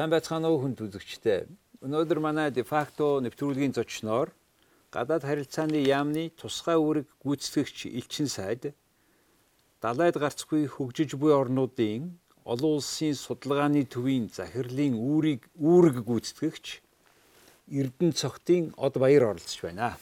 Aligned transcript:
Сайн 0.00 0.08
байцгаана 0.16 0.48
уу 0.48 0.64
хүнд 0.64 0.80
үзэгчтэй. 0.80 1.44
Өнөөдөр 1.84 2.24
манай 2.24 2.48
дефакто 2.48 3.20
нэвтрүүлгийн 3.20 3.76
зочноор 3.76 4.32
гадаад 4.88 5.28
харилцааны 5.28 5.76
яамны 5.76 6.32
тусгай 6.40 6.80
үүрэг 6.80 7.04
гүйцэтгэгч 7.20 7.92
Элчин 8.00 8.24
сайд 8.24 8.72
далайд 9.84 10.16
гарцгүй 10.16 10.72
хөгжиж 10.72 11.20
буй 11.20 11.36
орнуудын 11.36 12.16
олон 12.48 12.80
улсын 12.80 13.12
судалгааны 13.12 13.84
төвийн 13.92 14.32
захирлын 14.32 14.96
үүрэг 14.96 15.52
үүрэг 15.60 15.96
гүйцэтгэгч 16.08 16.80
Эрдэнэ 17.68 18.16
цогтын 18.16 18.72
Од 18.80 18.96
Баяр 18.96 19.36
оролцож 19.36 19.60
байна. 19.60 20.00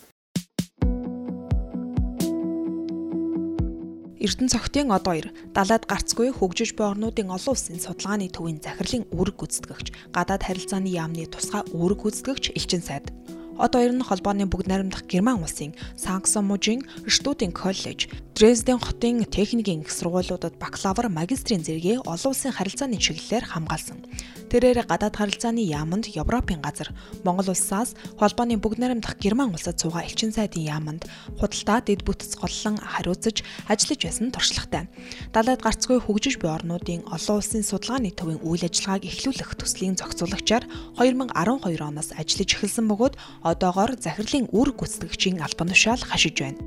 Эрдэнэ 4.19 4.51
цогтын 4.51 4.91
од 4.91 5.07
хоёр 5.07 5.27
далайд 5.55 5.87
гарцгүй 5.87 6.35
хөгжиж 6.35 6.75
буй 6.75 6.91
орнуудын 6.91 7.31
олон 7.31 7.55
улсын 7.55 7.79
судалгааны 7.79 8.27
төвийн 8.35 8.59
захирлын 8.59 9.07
үүрэг 9.15 9.37
гүйцэтгэгч 9.39 9.87
гадаад 10.11 10.43
харилцааны 10.43 10.91
яамны 10.91 11.31
тусгай 11.31 11.63
үүрэг 11.71 12.03
гүйцэтгэгч 12.03 12.45
Элчин 12.59 12.83
сайд 12.83 13.15
Од 13.59 13.75
хоёр 13.75 13.91
нь 13.91 14.07
холбооны 14.07 14.47
бүгд 14.47 14.71
найрамдах 14.71 15.03
Герман 15.11 15.43
улсын 15.43 15.75
Санкт-Мужийн 15.99 16.87
Штутын 17.11 17.51
коллеж, 17.51 18.07
Дрезден 18.39 18.79
хотын 18.79 19.27
техникийн 19.27 19.83
их 19.83 19.91
сургуулиудад 19.91 20.63
бакалавр, 20.63 21.11
магистрийн 21.11 21.67
зэрэгээ 21.67 22.07
олон 22.07 22.31
улсын 22.31 22.55
харилцааны 22.55 22.95
чиглэлээр 22.95 23.51
хамгаалсан. 23.51 23.99
Тэрээр 24.47 24.87
гадаад 24.87 25.19
харилцааны 25.19 25.59
яамд 25.67 26.07
Европын 26.15 26.63
газар, 26.63 26.95
Монгол 27.27 27.51
улсаас 27.51 27.99
холбооны 28.15 28.63
бүгд 28.63 28.79
найрамдах 28.79 29.19
Герман 29.19 29.51
улсад 29.51 29.83
суугаа 29.83 30.07
элчин 30.07 30.31
сайдын 30.31 30.65
яамд 30.65 31.03
худалдаа 31.37 31.83
дэд 31.83 32.07
бүтц 32.07 32.39
голлон 32.39 32.79
хариуцаж 32.79 33.43
ажиллаж 33.67 34.01
байсан 34.07 34.31
туршлагатай. 34.31 34.87
Далайд 35.35 35.61
гарцгүй 35.61 35.99
хөгжиж 35.99 36.39
буй 36.39 36.55
орнуудын 36.55 37.05
олон 37.11 37.43
улсын 37.43 37.67
судалгааны 37.67 38.15
төвийн 38.15 38.41
үйл 38.41 38.63
ажиллагааг 38.65 39.05
эхлүүлэх 39.05 39.59
төслийн 39.59 39.99
зохицуулагчаар 39.99 40.65
2012 40.97 41.83
оноос 41.83 42.15
ажиллаж 42.17 42.51
эхэлсэн 42.55 42.87
бөгөөд 42.89 43.19
одоогоор 43.53 43.97
захирлын 43.97 44.49
үр 44.53 44.73
гүйцэтгэгчийн 44.77 45.41
албан 45.43 45.69
тушаал 45.73 46.03
хашиж 46.05 46.37
байна. 46.41 46.61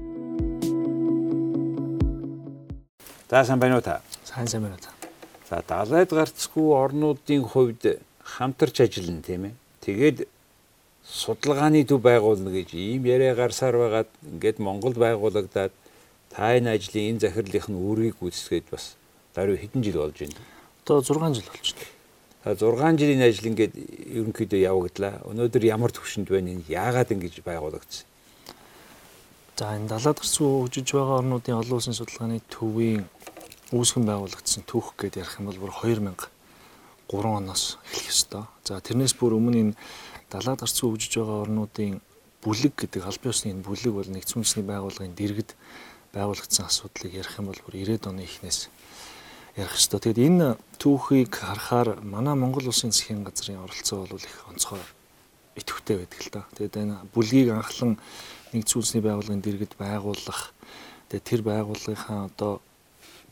За 3.29 3.45
сайн 3.45 3.59
байна 3.59 3.77
уу 3.77 3.85
та? 3.85 4.01
Сайн 4.25 4.47
сайн 4.47 4.63
байна 4.63 4.77
та. 4.81 4.91
За 5.49 5.63
далайд 5.67 6.09
гарцгүй 6.11 6.73
орнуудын 6.75 7.43
хувьд 7.43 8.01
хамтарч 8.23 8.81
ажиллана 8.81 9.21
тийм 9.21 9.45
ээ. 9.45 9.53
Тэгээд 9.85 10.27
судалгааны 11.05 11.83
төв 11.85 12.01
байгуулна 12.01 12.51
гэж 12.51 12.75
ийм 12.75 13.05
яриа 13.05 13.35
гарсаар 13.35 13.77
байгаад 13.77 14.09
ингээд 14.23 14.59
Монголд 14.59 14.97
байгуулагдаад 14.97 15.73
та 16.31 16.55
энэ 16.57 16.75
ажлын 16.75 17.15
энэ 17.15 17.23
захирлынх 17.23 17.67
нь 17.67 17.79
үүргийг 17.79 18.15
гүйцэтгээд 18.19 18.67
бас 18.71 18.95
даруй 19.35 19.57
хэдэн 19.57 19.83
жил 19.83 20.03
болж 20.03 20.17
байна. 20.19 20.39
Одоо 20.83 21.01
6 21.03 21.35
жил 21.39 21.49
болж 21.51 21.67
байна. 21.75 22.00
6 22.41 22.97
жилийн 22.97 23.21
ажил 23.21 23.53
ингээд 23.53 23.73
ерөнхийдөө 24.17 24.59
явагдлаа. 24.65 25.21
Өнөөдөр 25.29 25.61
ямар 25.69 25.93
төвшөнд 25.93 26.25
байна? 26.25 26.57
Яагаад 26.65 27.13
ингэж 27.13 27.45
байгуулагдсан? 27.45 28.09
За 29.61 29.77
энэ 29.77 29.93
далаад 29.93 30.17
гарсан 30.17 30.49
хөгжиж 30.49 30.89
байгаа 30.89 31.21
орнуудын 31.21 31.61
олон 31.61 31.77
улсын 31.77 31.93
судалгааны 31.93 32.41
төвийн 32.49 33.05
үүсгэн 33.69 34.09
байгуулагдсан 34.09 34.65
түүх 34.65 34.97
гэдээ 34.97 35.21
ярих 35.21 35.37
юм 35.37 35.53
бол 35.53 35.61
бүр 35.69 35.73
2003 35.85 36.25
оноос 37.13 37.77
эхлэх 37.85 38.09
ёстой. 38.09 38.49
За 38.65 38.81
тэрнээс 38.81 39.13
бүр 39.21 39.37
өмнө 39.37 39.61
энэ 39.61 39.77
далаад 40.33 40.65
гарсан 40.65 40.81
хөгжиж 40.81 41.21
байгаа 41.21 41.45
орнуудын 41.45 42.01
бүлэг 42.41 42.73
гэдэг 42.73 43.05
албан 43.05 43.29
ёсны 43.29 43.53
энэ 43.53 43.61
бүлэг 43.69 43.93
бол 43.93 44.09
нэгдсэн 44.09 44.41
үндэсний 44.41 44.65
байгууллагын 44.65 45.13
дэргэд 45.13 45.53
байгуулагдсан 46.17 46.65
асуудлыг 46.65 47.13
ярих 47.21 47.37
юм 47.37 47.53
бол 47.53 47.61
бүр 47.61 47.77
90-ад 47.77 48.09
оны 48.09 48.25
эхнээс 48.25 48.73
ярих 49.55 49.75
ёстой. 49.75 49.99
Тэгэд 49.99 50.19
энэ 50.19 50.47
түүхийг 50.79 51.35
харахаар 51.35 51.99
манай 52.01 52.35
Монгол 52.35 52.71
улсын 52.71 52.91
засгийн 52.91 53.23
газрын 53.23 53.59
оролцоо 53.59 54.07
бол 54.07 54.23
их 54.23 54.37
онцгой 54.47 54.79
идэвхтэй 55.55 55.97
байдаг 55.99 56.19
л 56.23 56.31
та. 56.31 56.41
Тэгэд 56.55 56.75
энэ 56.77 56.95
бүлгийг 57.11 57.51
анхлан 57.51 57.99
нэгдсэн 58.55 58.77
үндэсний 58.79 59.03
байгууллагын 59.03 59.43
дэргэд 59.43 59.73
байгуулах 59.75 60.55
тэгээд 61.11 61.27
тэр 61.27 61.41
байгууллагынхаа 61.43 62.19
одоо 62.31 62.53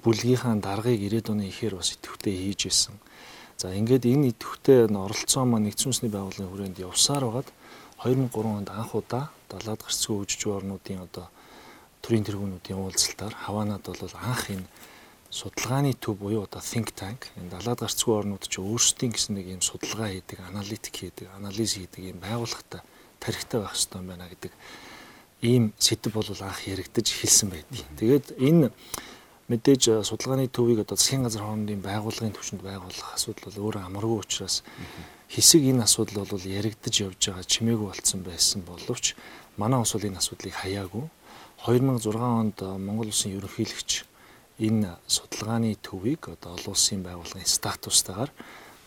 бүлгийнхаа 0.04 0.56
даргаыг 0.60 1.00
90-ад 1.00 1.32
оны 1.32 1.48
ихээр 1.48 1.80
бас 1.80 1.96
идэвхтэй 1.96 2.36
хийж 2.36 2.68
исэн. 2.68 2.96
За 3.56 3.72
ингээд 3.72 4.04
энэ 4.08 4.36
идэвхтэй 4.36 4.92
оролцоо 4.92 5.44
маань 5.48 5.72
нэгдсэн 5.72 5.88
үндэсний 5.92 6.12
байгууллагын 6.12 6.52
хүрээнд 6.52 6.84
явсаар 6.84 7.24
байгаад 7.28 7.50
2003 8.04 8.60
онд 8.60 8.70
анх 8.72 8.96
удаа 8.96 9.32
далаад 9.52 9.84
гарцгүй 9.84 10.16
хөгжиж 10.24 10.42
орнуудын 10.48 11.04
одоо 11.04 11.28
төрийн 12.00 12.24
тэргүүнүүдийн 12.24 12.80
уулзалтаар 12.80 13.36
Хаванад 13.36 13.84
бол 13.84 14.16
анх 14.24 14.44
энэ 14.56 14.68
судалгааны 15.30 15.94
төв 15.94 16.18
буюу 16.18 16.44
одоо 16.44 16.62
think 16.62 16.90
tank 16.98 17.30
энэ 17.38 17.54
далаад 17.54 17.86
гарцгүй 17.86 18.14
орнууд 18.18 18.50
ч 18.50 18.58
өөрсдийн 18.58 19.14
гэсэн 19.14 19.38
нэг 19.38 19.48
юм 19.54 19.62
судалгаа 19.62 20.10
хийдэг, 20.10 20.42
аналитик 20.42 20.96
хийдэг, 20.98 21.30
анализ 21.38 21.78
хийдэг 21.78 22.02
юм 22.02 22.18
байгууллагатай 22.18 22.82
тарихтай 23.22 23.62
байх 23.62 23.78
хэрэгтэй 23.78 24.02
байна 24.02 24.26
гэдэг 24.26 24.54
ийм 25.46 25.74
сэдв 25.78 26.14
бол 26.18 26.26
анх 26.26 26.66
яригдаж 26.66 27.06
эхэлсэн 27.14 27.50
байдгийг. 27.54 27.88
Тэгээд 28.02 28.28
энэ 28.42 28.74
мэдээж 29.54 30.02
судалгааны 30.02 30.50
төвийг 30.50 30.82
одоо 30.82 30.98
засгийн 30.98 31.24
газар 31.24 31.46
хоорондын 31.46 31.82
байгууллагын 31.82 32.34
түвшинд 32.34 32.66
байгуулах 32.66 33.14
асуудал 33.14 33.54
бол 33.54 33.64
өөрөө 33.70 33.86
амаргүй 33.86 34.18
учраас 34.20 34.66
хэсэг 35.30 35.62
энэ 35.62 35.86
асуудал 35.86 36.26
бол 36.26 36.42
яригдаж 36.42 36.96
явж 37.06 37.22
байгаа 37.22 37.46
чимээгүй 37.46 37.88
болцсон 37.88 38.22
байсан 38.26 38.66
боловч 38.66 39.14
манай 39.62 39.78
ус 39.78 39.94
бол 39.94 40.10
энэ 40.10 40.18
асуудлыг 40.18 40.54
хаяагүй 40.58 41.06
2006 41.66 42.18
онд 42.18 42.58
Монгол 42.62 43.14
улсын 43.14 43.36
ерөнхийлөгч 43.38 44.09
энэ 44.60 44.98
судалгааны 45.08 45.76
төвийг 45.80 46.30
одоо 46.30 46.54
олон 46.60 46.76
улсын 46.76 47.04
байгууллагын 47.04 47.48
статустайгаар 47.48 48.32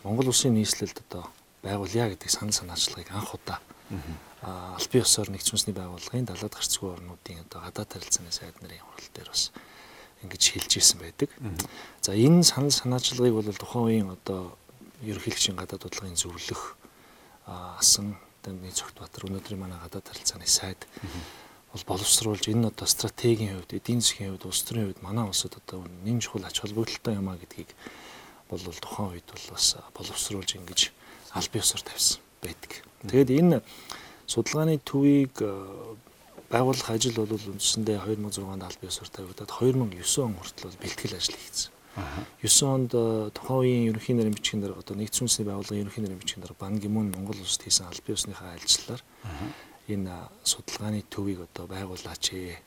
Монгол 0.04 0.28
улсын 0.28 0.54
нийслэлд 0.54 1.00
одоо 1.08 1.24
байгуулъя 1.62 2.12
гэдэг 2.12 2.30
санал 2.30 2.52
санаачлагыг 2.52 3.08
анх 3.10 3.34
удаа 3.34 3.58
албан 4.42 5.02
ёсоор 5.04 5.28
нэгдсэн 5.30 5.54
үндэсний 5.54 5.76
байгууллагын 5.76 6.26
далаад 6.28 6.54
гарцгүй 6.56 6.90
орнуудын 6.92 7.44
одоо 7.46 7.60
гадаад 7.62 7.92
харилцааны 7.92 8.32
сайд 8.32 8.56
нарын 8.60 8.82
хурал 8.82 9.10
дээр 9.14 9.28
бас 9.30 9.52
ингэж 10.22 10.42
хэлж 10.50 10.72
ирсэн 10.76 10.98
байдаг. 10.98 11.30
За 12.02 12.12
энэ 12.12 12.42
санал 12.42 12.70
санаачлагыг 12.74 13.34
бол 13.34 13.52
тухайн 13.54 13.84
үеийн 13.86 14.10
одоо 14.10 14.58
ерөнхийлөгчийн 15.02 15.56
гадаад 15.56 15.82
бодлогын 15.86 16.18
зөвлөх 16.18 16.76
асан 17.46 18.16
Дамны 18.42 18.74
Цогтбаатар 18.74 19.30
өнөөдрийн 19.30 19.60
манай 19.62 19.78
гадаад 19.78 20.10
харилцааны 20.10 20.46
сайд 20.50 20.82
бол 21.72 21.84
боловсруулж 21.88 22.44
энэ 22.52 22.68
одоо 22.68 22.86
стратегийн 22.86 23.56
хувьд, 23.56 23.72
эдийн 23.72 24.00
засгийн 24.04 24.36
хувьд, 24.36 24.44
улс 24.44 24.62
төрийн 24.62 24.92
хувьд 24.92 25.00
манай 25.00 25.24
улсад 25.24 25.56
одоо 25.56 25.88
нэм 26.04 26.20
чухал 26.20 26.44
ач 26.44 26.60
холбогдолтой 26.60 27.16
юм 27.16 27.32
а 27.32 27.40
гэдгийг 27.40 27.72
бол 28.52 28.60
тухайн 28.60 29.16
үед 29.16 29.26
бол 29.32 29.46
бас 29.56 29.76
боловсруулж 29.96 30.50
ингэж 30.60 30.92
аль 31.32 31.48
биесээр 31.48 31.82
тавьсан 31.82 32.20
байдаг. 32.44 32.84
Тэгээд 33.08 33.30
энэ 33.40 33.56
судалгааны 34.28 34.84
төвийг 34.84 35.32
байгуулах 36.52 36.90
ажил 36.92 37.16
бол 37.16 37.32
үндсэндээ 37.32 38.04
2006 38.04 38.44
онд 38.44 38.68
аль 38.68 38.76
биесээр 38.76 39.08
тавигдаад 39.08 39.48
2009 39.48 40.28
он 40.28 40.36
хүртэл 40.36 40.76
бэлтгэл 40.76 41.16
ажил 41.16 41.40
хийгдсэн. 41.40 41.72
9 42.44 42.68
онд 42.68 42.92
тухайн 43.32 43.60
үеийн 43.64 43.88
ерөнхий 43.88 44.12
нарийн 44.16 44.36
бичгийн 44.36 44.60
дарга 44.60 44.84
одоо 44.84 44.96
нэгдсэн 44.96 45.24
үндэсний 45.24 45.48
байгууллагын 45.48 45.82
ерөнхий 45.88 46.02
нарийн 46.04 46.20
бичгийн 46.20 46.44
дарга 46.44 46.60
Бан 46.60 46.76
Гимун 46.76 47.08
Монгол 47.12 47.40
улсад 47.40 47.64
хийсэн 47.64 47.88
аль 47.88 48.04
биесныхаа 48.04 48.56
ажиллалаар 48.56 49.00
энэ 49.88 50.14
судалгааны 50.44 51.02
төвийг 51.10 51.42
одоо 51.50 51.66
байгуулаач 51.66 52.24
ээ. 52.32 52.58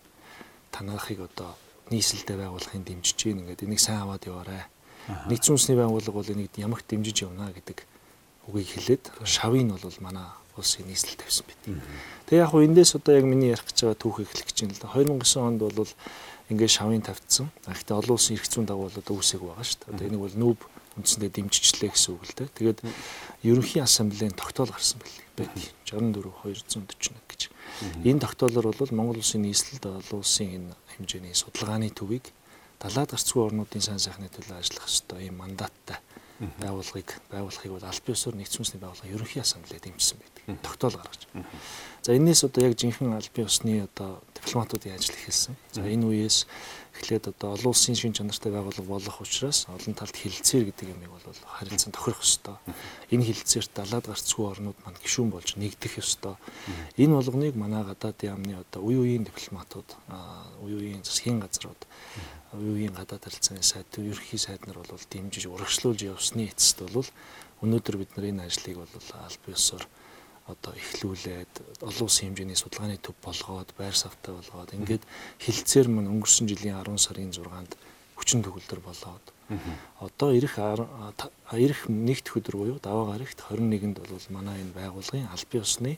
Танахыг 0.71 1.19
одоо 1.23 1.55
нийслэлдээ 1.91 2.37
байгуулахын 2.37 2.83
дэмжиж 2.83 3.15
гин 3.15 3.39
ингээд 3.45 3.63
энийг 3.63 3.79
сайн 3.79 4.03
аваад 4.03 4.25
яваарай. 4.27 4.67
Нэгдсэн 5.29 5.55
үндэсний 5.55 5.77
байгууллага 5.79 6.19
бол 6.19 6.33
энийг 6.33 6.51
ямагт 6.57 6.89
дэмжиж 6.89 7.23
явна 7.23 7.53
гэдэг 7.55 7.85
үгийг 8.51 8.69
хэлээд 8.73 9.03
шавыг 9.23 9.63
нь 9.63 9.71
бол 9.71 9.99
манай 10.01 10.27
улсын 10.57 10.87
нийслэл 10.89 11.15
тавьсан 11.15 11.45
байт. 11.47 11.63
Тэгээ 12.27 12.43
яг 12.43 12.51
хуу 12.51 12.65
эндээс 12.65 12.99
одоо 12.99 13.13
яг 13.15 13.25
миний 13.25 13.53
ярих 13.53 13.63
гэж 13.63 13.85
байгаа 13.85 14.01
түүх 14.01 14.17
эхлэх 14.25 14.47
гэж 14.49 14.57
байна 14.65 14.75
л 14.75 14.81
да. 14.81 14.89
2009 14.91 15.39
онд 15.45 15.61
бол 15.61 15.91
ингээд 16.49 16.73
шавыг 16.73 17.03
тавьдсан. 17.05 17.47
Гэхдээ 17.69 17.95
олон 17.95 18.15
улсын 18.17 18.35
эрх 18.35 18.47
зүйн 18.49 18.65
дагуу 18.65 18.89
бол 18.89 18.99
одоо 18.99 19.13
үүсэг 19.15 19.41
байгаа 19.45 19.65
шүү 19.65 19.77
дээ. 19.77 19.93
Одоо 19.93 20.05
энийг 20.09 20.23
бол 20.25 20.35
нүүб 20.41 20.59
үндсэндээ 20.99 21.31
дэмжижлээ 21.37 21.89
гэсэн 21.91 22.11
үг 22.15 22.23
л 22.25 22.37
дээ. 22.37 22.49
Тэгээд 22.55 22.79
ерөнхий 23.45 23.81
ассамблеийн 23.83 24.33
тогтоол 24.33 24.71
гарсан 24.73 24.99
байлээ 25.01 25.24
байдаг. 25.37 25.63
64 25.85 26.33
241 26.43 27.19
гэж. 27.29 27.41
Энэ 28.03 28.23
тогтоолоор 28.23 28.75
бол 28.75 28.91
Монгол 28.95 29.19
улсын 29.19 29.43
нийслэлд 29.43 29.85
олон 29.85 30.19
улсын 30.19 30.49
энэ 30.55 30.71
хэмжээний 30.95 31.35
судалгааны 31.35 31.91
төвийг 31.91 32.31
далаад 32.79 33.11
гарцгүй 33.11 33.41
орнуудын 33.43 33.83
сайн 33.83 33.99
сайхны 33.99 34.31
төлөө 34.31 34.59
ажиллах 34.59 34.87
ёстой 34.87 35.27
ийм 35.27 35.39
мандаттай 35.39 35.99
байгууллагыг 36.59 37.09
байгуулахыг 37.31 37.71
бол 37.71 37.87
аль 37.87 38.03
биесээр 38.03 38.35
нэгдсэн 38.35 38.59
үндэсний 38.59 38.81
байгууллага 38.83 39.13
ерөнхий 39.15 39.41
ассамблея 39.41 39.79
дэмжсэн 39.79 40.19
байдаг. 40.19 40.43
Тогтоол 40.59 40.95
гаргаж. 40.99 41.21
За 42.03 42.11
энэс 42.11 42.43
одоо 42.43 42.67
яг 42.67 42.75
жинхэнэ 42.75 43.15
аль 43.15 43.31
бие 43.31 43.47
усны 43.47 43.87
одоо 43.87 44.19
дипломатуудын 44.35 44.99
ажил 44.99 45.15
эхэлсэн. 45.15 45.55
За 45.71 45.87
энэ 45.87 46.03
үеэс 46.03 46.47
эхлээд 46.95 47.27
одоо 47.35 47.53
олон 47.55 47.75
улсын 47.75 47.95
шин 47.95 48.15
чанартай 48.15 48.51
байгууллага 48.55 48.87
болох 48.87 49.21
учраас 49.21 49.67
олон 49.67 49.93
талд 49.93 50.15
хилцээр 50.15 50.71
гэдэг 50.71 50.95
юмыг 50.95 51.11
бол 51.11 51.39
харилцан 51.43 51.91
тохирох 51.91 52.23
ёстой. 52.23 52.55
Энэ 53.11 53.27
хилцээрт 53.27 53.71
далаад 53.75 54.07
гарцгүй 54.07 54.45
орнууд 54.47 54.79
маань 54.81 54.99
гишүүн 55.03 55.29
болж 55.29 55.59
нэгдэх 55.59 55.99
ёстой. 55.99 56.39
Энэ 56.95 57.15
болгоныг 57.19 57.55
манай 57.59 57.83
гадаадын 57.83 58.31
яамны 58.31 58.53
одоо 58.63 58.81
үе 58.87 58.97
үеийн 59.03 59.27
дипломатууд, 59.27 59.89
үе 60.63 60.75
үеийн 60.79 61.03
засгийн 61.03 61.43
газрууд, 61.43 61.81
үе 62.55 62.71
үеийн 62.79 62.95
гадаад 62.95 63.27
харилцааны 63.27 63.63
сайд, 63.63 63.91
ерөнхий 63.99 64.39
сайд 64.39 64.63
нар 64.63 64.79
бол 64.79 65.05
дэмжиж 65.11 65.51
урагшлуулж 65.51 65.99
явсны 66.07 66.47
эцэст 66.47 66.87
бол 66.95 67.07
өнөөдөр 67.59 67.95
бид 67.99 68.11
нар 68.15 68.31
энэ 68.31 68.47
ажлыг 68.47 68.79
бол 68.79 69.07
аль 69.19 69.39
биесээр 69.43 69.83
одоо 70.45 70.73
эхлүүлээд 70.77 71.53
олон 71.81 72.05
улсын 72.05 72.29
хэмжээний 72.29 72.57
судалгааны 72.59 72.97
төв 73.01 73.17
болгоод 73.25 73.69
байр 73.77 73.95
савтай 73.97 74.33
болгоод 74.35 74.73
ингээд 74.77 75.03
хилцээр 75.41 75.87
мань 75.89 76.11
өнгөрсөн 76.13 76.45
жилийн 76.45 76.77
10 76.77 77.01
сарын 77.01 77.33
6-нд 77.33 77.73
хүчин 78.13 78.45
төгөлдөр 78.45 78.81
болоод 78.85 79.25
одоо 79.99 80.29
ирэх 80.37 80.57
ирэх 80.57 81.81
нэгд 81.89 82.29
өдөр 82.37 82.55
буюу 82.57 82.77
даваа 82.81 83.17
гарагт 83.17 83.41
21-нд 83.41 83.97
бол 84.05 84.27
манай 84.29 84.61
энэ 84.61 84.73
байгууллагын 84.77 85.29
аль 85.33 85.45
бие 85.49 85.61
усны 85.61 85.97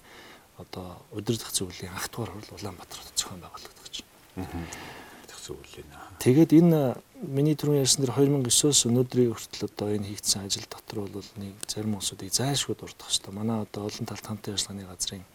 одоо 0.58 0.98
удирдах 1.12 1.52
зөвлөлийн 1.52 1.94
анх 1.94 2.08
дугаар 2.12 2.32
хурал 2.32 2.56
Улаанбаатарт 2.56 3.16
зохион 3.16 3.44
байгуулагдаж 3.44 3.96
байна 4.36 5.07
зөвлөл 5.48 5.88
нэ. 5.88 5.96
Тэгээд 6.20 6.52
энэ 6.60 6.80
миний 7.24 7.56
түрүүн 7.56 7.82
ярьсан 7.82 8.04
дэр 8.04 8.14
2009-оос 8.14 8.86
өнөөдрийн 8.92 9.32
хүртэл 9.32 9.70
одоо 9.72 9.88
энэ 9.96 10.10
хийгдсэн 10.12 10.46
ажил 10.46 10.68
дотор 10.68 11.08
бол 11.08 11.30
нэг 11.40 11.56
зарим 11.66 11.96
улсуудыг 11.98 12.30
зайлшгүй 12.30 12.76
дурдах 12.76 13.08
хэрэгтэй. 13.08 13.34
Манай 13.34 13.64
одоо 13.64 13.88
олон 13.88 14.06
талт 14.06 14.26
хамтын 14.28 14.54
ажиллагааны 14.54 14.86
газрын 14.86 15.26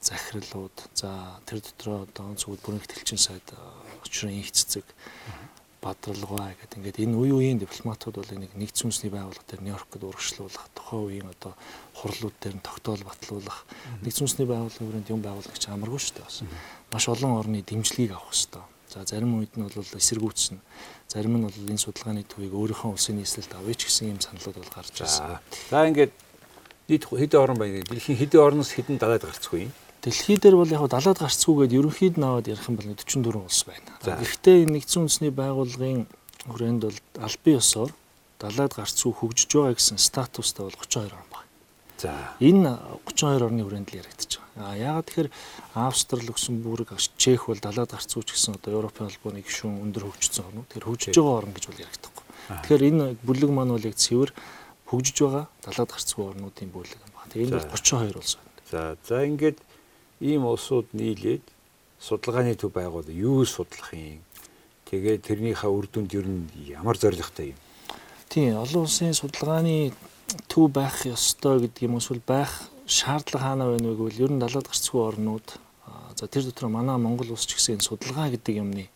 захирлууд 0.00 0.76
за 0.94 1.10
тэр 1.44 1.60
дотроо 1.60 2.06
одоо 2.06 2.32
зөвхөн 2.38 2.62
бүрэн 2.62 2.82
хэтгэлчин 2.86 3.18
сайд 3.18 3.46
очрын 4.06 4.38
их 4.38 4.54
цэцэг 4.54 4.86
бадралгаа 5.86 6.56
гэдэг 6.58 6.78
ингээд 6.78 7.02
энэ 7.04 7.14
үе 7.14 7.32
үеийн 7.36 7.62
дипломатууд 7.62 8.16
бол 8.18 8.34
энийг 8.34 8.52
нэгдсэн 8.58 8.90
үндэсний 8.90 9.12
байгууллага 9.12 9.46
дээр 9.46 9.62
Нью-Йоркод 9.62 10.02
урагшлуулах, 10.02 10.66
тухайн 10.74 11.04
үеийн 11.06 11.28
одоо 11.30 11.52
хурлууд 11.94 12.36
дээр 12.42 12.56
нь 12.58 12.66
тогтоол 12.66 13.02
батлуулах, 13.06 13.58
нэгдсэн 14.02 14.24
үндэсний 14.26 14.48
байгууллагын 14.50 14.86
хүрээнд 14.88 15.12
юм 15.14 15.22
байгуулагч 15.22 15.62
амаргүй 15.70 16.00
шүү 16.02 16.14
дээ 16.18 16.26
бас. 16.26 16.38
Маш 16.90 17.04
олон 17.06 17.32
орны 17.38 17.62
дэмжлэгийг 17.62 18.18
авах 18.18 18.34
хэрэгтэй. 18.34 18.64
За 18.92 19.04
зарим 19.04 19.38
үед 19.38 19.54
нь 19.58 19.62
бол 19.66 19.72
эсэргүүцсэн. 19.74 20.60
Зарим 21.10 21.36
нь 21.38 21.44
бол 21.46 21.54
энэ 21.54 21.82
судалгааны 21.82 22.22
төвийг 22.22 22.54
өөрийнхөө 22.54 22.94
улсын 22.94 23.18
нийслэлд 23.18 23.52
авъя 23.58 23.74
ч 23.74 23.90
гэсэн 23.90 24.14
ийм 24.14 24.20
саналууд 24.22 24.62
бол 24.62 24.74
гарч 24.74 25.02
ирсэн. 25.02 25.42
За 25.70 25.86
ингээд 25.86 26.14
нийт 26.88 27.04
хэдэн 27.04 27.40
орн 27.40 27.58
байна? 27.58 27.82
Дэлхийн 27.82 28.18
хэдэн 28.18 28.40
орноос 28.40 28.70
хэдэн 28.72 28.98
далайд 29.02 29.26
гарцгүй 29.26 29.66
юм? 29.66 29.72
Дэлхий 30.06 30.38
дээр 30.38 30.54
бол 30.54 30.70
яг 30.70 30.86
далайд 30.86 31.18
гарцгүйгээд 31.18 31.76
ерөнхийд 31.82 32.14
наваад 32.14 32.46
ярих 32.46 32.68
юм 32.70 32.78
бол 32.78 32.86
44 32.94 33.42
улс 33.42 33.60
байна. 33.66 33.90
Гэхдээ 34.22 34.70
нэгдсэн 34.70 35.02
үндэсний 35.02 35.34
байгууллагын 35.34 36.06
хүрээнд 36.46 36.82
бол 36.86 36.98
албан 37.26 37.54
ёсоор 37.58 37.90
далайд 38.38 38.72
гарцгүй 38.78 39.12
хөгжиж 39.18 39.50
байгаа 39.50 39.74
гэсэн 39.74 39.98
статустай 39.98 40.62
бол 40.62 40.78
32 40.78 41.10
орн. 41.10 41.35
За 41.96 42.12
энэ 42.40 42.76
32 43.08 43.46
орны 43.48 43.64
хүрээнд 43.64 43.88
л 43.88 44.00
яригдчих. 44.04 44.44
А 44.60 44.76
яагаад 44.76 45.08
тэгэхээр 45.08 45.30
Австрал, 45.72 46.24
Люксембург, 46.28 46.92
Чех 47.16 47.48
бол 47.48 47.56
далаад 47.56 47.92
гарцгүй 47.92 48.24
ч 48.24 48.36
гэсэн 48.36 48.60
одоо 48.60 48.84
Европын 48.84 49.08
холбооны 49.08 49.40
гишүүн 49.40 49.80
өндөр 49.80 50.12
хөгжсөн 50.12 50.44
орнууд. 50.44 50.68
Тэгэхээр 50.68 50.88
хөгжиж 50.92 51.14
байгаа 51.16 51.36
орн 51.40 51.52
гэж 51.56 51.64
бол 51.72 51.84
яригдахгүй. 51.84 52.24
Тэгэхээр 52.52 52.82
энэ 52.88 53.04
бүлэг 53.24 53.50
маань 53.52 53.72
бол 53.72 53.88
яг 53.88 53.96
цэвэр 53.96 54.30
хөгжиж 54.92 55.16
байгаа 55.24 55.44
далаад 55.64 55.90
гарцгүй 55.92 56.24
орнуудын 56.36 56.70
бүлэг 56.72 57.00
юм 57.00 57.12
байна. 57.16 57.30
Тэгээ 57.32 57.46
энэ 57.48 57.56
бол 57.56 57.72
32 57.72 58.20
улс 58.20 58.32
байна. 58.36 58.52
За 58.68 58.80
за 59.08 59.16
ингээд 59.24 59.58
ийм 60.20 60.42
улсууд 60.44 60.88
нийлээд 60.92 61.44
судалгааны 62.00 62.54
төв 62.60 62.72
байгуул 62.76 63.08
юу 63.08 63.44
судлах 63.48 63.96
юм. 63.96 64.20
Тэгээд 64.84 65.26
тэрнийхээ 65.26 65.70
үр 65.72 65.86
дүнд 65.88 66.12
ер 66.14 66.28
нь 66.28 66.46
ямар 66.70 66.96
зорилготой 67.00 67.56
юм. 67.56 67.60
Тийм 68.28 68.60
олон 68.60 68.86
улсын 68.86 69.16
судалгааны 69.16 69.92
төв 70.48 70.70
байх 70.72 71.06
ёстой 71.06 71.60
гэдэг 71.60 71.86
юм 71.86 71.98
эсвэл 71.98 72.22
байх 72.26 72.50
шаардлага 72.86 73.44
хаана 73.44 73.70
байна 73.70 73.88
вэ 73.90 73.96
гэвэл 73.96 74.22
ер 74.26 74.32
нь 74.32 74.42
далаад 74.42 74.66
гарцгүй 74.66 75.02
орнууд 75.02 75.48
за 76.18 76.26
тэр 76.26 76.44
дотор 76.48 76.68
манай 76.68 76.98
Монгол 76.98 77.30
улс 77.34 77.46
ч 77.46 77.54
гэсэн 77.54 77.80
судалгаа 77.80 78.30
гэдэг 78.30 78.62
юмны 78.62 78.90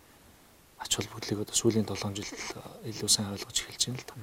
ач 0.80 0.96
холбогдлыг 0.96 1.44
одоо 1.44 1.54
сүүлийн 1.54 1.84
7 1.84 2.16
жил 2.16 2.30
илүү 2.88 3.08
сайн 3.12 3.30
ойлгож 3.36 3.56
эхэлж 3.60 3.82
байна 3.92 4.00
л 4.00 4.08
да. 4.08 4.14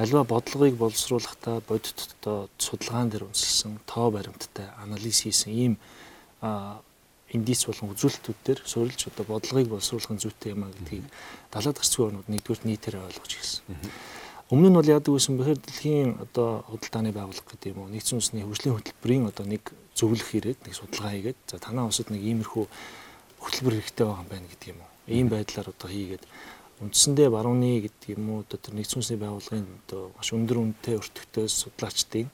Альва 0.00 0.24
бодлогыг 0.24 0.74
боловсруулахдаа 0.80 1.60
бодит 1.68 1.98
одоо 2.18 2.48
судалгаан 2.56 3.12
дээр 3.12 3.28
үндэслэн 3.28 3.84
тоо 3.84 4.08
баримттай 4.10 4.72
анализ 4.80 5.20
хийсэн 5.20 5.52
ийм 5.52 5.74
индис 7.28 7.68
болон 7.68 7.92
үзүүлэлтүүд 7.92 8.38
дээр 8.40 8.60
суурилж 8.64 9.12
одоо 9.12 9.24
бодлогыг 9.28 9.68
боловсруулахын 9.68 10.16
зүйтэй 10.16 10.56
юм 10.56 10.64
а 10.64 10.72
гэдгийг 10.72 11.04
далаад 11.52 11.76
гарцгүй 11.76 12.06
орнууд 12.08 12.28
нэгдүгээр 12.32 12.64
нийтээр 12.64 12.96
ойлгож 13.04 13.32
эхэлсэн. 13.36 13.64
Өмнө 14.48 14.72
нь 14.72 14.78
бол 14.80 14.88
яадаг 14.88 15.12
байсан 15.12 15.36
бэхээр 15.36 15.60
дэлхийн 15.60 16.10
одоо 16.24 16.64
худалдааны 16.72 17.12
байгууллага 17.12 17.52
гэдэг 17.52 17.76
юм 17.76 17.84
уу 17.84 17.92
нэгдсэн 17.92 18.16
үндэсний 18.16 18.44
хөгжлийн 18.48 18.76
хөтөлбөрийн 18.80 19.28
одоо 19.28 19.44
нэг 19.44 19.62
зөвлөх 19.92 20.30
ирээд 20.40 20.64
нэг 20.64 20.72
судалгаа 20.72 21.12
хийгээд 21.12 21.38
за 21.44 21.60
танаа 21.60 21.84
улсад 21.84 22.08
нэг 22.08 22.24
иймэрхүү 22.24 22.64
хөтөлбөр 23.44 23.74
хэрэгтэй 23.76 24.06
байгаа 24.08 24.24
юм 24.24 24.30
байна 24.32 24.48
гэдэг 24.48 24.68
юм 24.72 24.80
уу. 24.80 24.92
Ийм 25.04 25.28
байдлаар 25.28 25.68
одоо 25.68 25.88
хийгээд 25.92 26.24
үндсэндээ 26.80 27.28
барууны 27.28 27.70
гэдэг 27.84 28.08
юм 28.16 28.24
уу 28.32 28.40
одоо 28.40 28.56
тэр 28.56 28.72
нэгдсэн 28.72 28.96
үндэсний 28.96 29.20
байгууллагын 29.20 29.68
одоо 29.84 30.02
маш 30.16 30.28
өндөр 30.32 30.58
үнэтэй 30.64 30.96
өртөгтэй 30.96 31.46
судлаачдын 31.52 32.28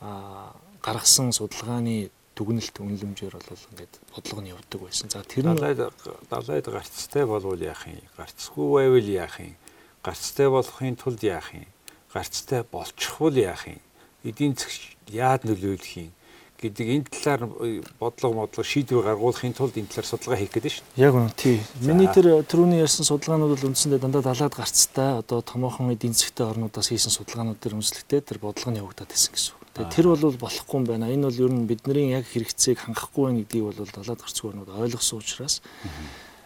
а 0.00 0.56
гаргасан 0.80 1.28
судалгааны 1.36 2.08
дүгнэлт 2.40 2.72
үнэлэмжээр 2.72 3.36
бол 3.36 3.68
ингээд 3.76 3.94
бодлого 4.16 4.40
нь 4.40 4.52
явдаг 4.56 4.80
байсан. 4.80 5.12
За 5.12 5.20
тэр 5.20 5.44
нь 5.44 5.60
далайд 5.60 6.66
гарцтай 6.72 7.28
болвол 7.28 7.60
яах 7.60 7.84
юм? 7.84 8.00
Гарцгүй 8.16 8.64
байвал 8.64 9.08
яах 9.12 9.36
юм? 9.44 9.59
Гарцтай 10.04 10.48
болохын 10.48 10.96
тулд 10.96 11.22
яах 11.22 11.52
юм? 11.54 11.66
Гарцтай 12.12 12.64
болчихвол 12.64 13.36
яах 13.36 13.68
юм? 13.68 13.80
Эдийн 14.24 14.56
засгт 14.56 14.96
яад 15.08 15.44
нөлөөлөх 15.44 15.96
юм? 15.96 16.12
гэдэг 16.60 16.86
энэ 16.92 17.08
талаар 17.08 17.48
бодлого 17.96 18.44
модлого 18.44 18.64
шийдвэр 18.64 19.04
гаргуулахын 19.08 19.56
тулд 19.56 19.80
энэ 19.80 19.88
талаар 19.88 20.08
судалгаа 20.12 20.40
хийх 20.44 20.52
гэдэг 20.52 20.72
шүү 20.76 20.84
дээ. 20.92 21.04
Яг 21.08 21.14
үнэ 21.16 21.32
тий. 21.32 21.56
Миний 21.80 22.08
тэр 22.12 22.44
түрүүний 22.44 22.84
ярьсан 22.84 23.08
судалгаанууд 23.08 23.56
бол 23.56 23.68
үндсэндээ 23.72 23.96
дандаа 23.96 24.20
далаад 24.20 24.52
гарцтай 24.52 25.24
одоо 25.24 25.40
томоохон 25.40 25.96
эдийн 25.96 26.12
засгтэй 26.12 26.44
орнуудаас 26.44 26.92
хийсэн 26.92 27.16
судалгаанууд 27.16 27.60
дээр 27.64 27.80
үнслэхдээ 27.80 28.20
тэр 28.20 28.38
бодлого 28.44 28.76
нь 28.76 28.80
явагдаад 28.84 29.08
байсан 29.08 29.32
гэсэн 29.32 29.56
үг. 29.56 29.60
Тэгээ 29.72 29.94
тэр 29.96 30.06
бол 30.12 30.36
болохгүй 30.36 30.76
юм 30.76 30.84
байна. 30.84 31.08
Энэ 31.08 31.24
бол 31.32 31.40
ер 31.48 31.52
нь 31.56 31.64
бидний 31.64 32.12
яг 32.12 32.28
хэрэгцээг 32.28 32.78
хангахгүй 32.84 33.22
байна 33.24 33.40
гэдгийг 33.40 33.64
бол 33.64 33.80
далаад 33.80 34.20
гарцгүй 34.20 34.48
орнууд 34.52 34.68
ойлгосон 34.68 35.24
учраас 35.24 35.64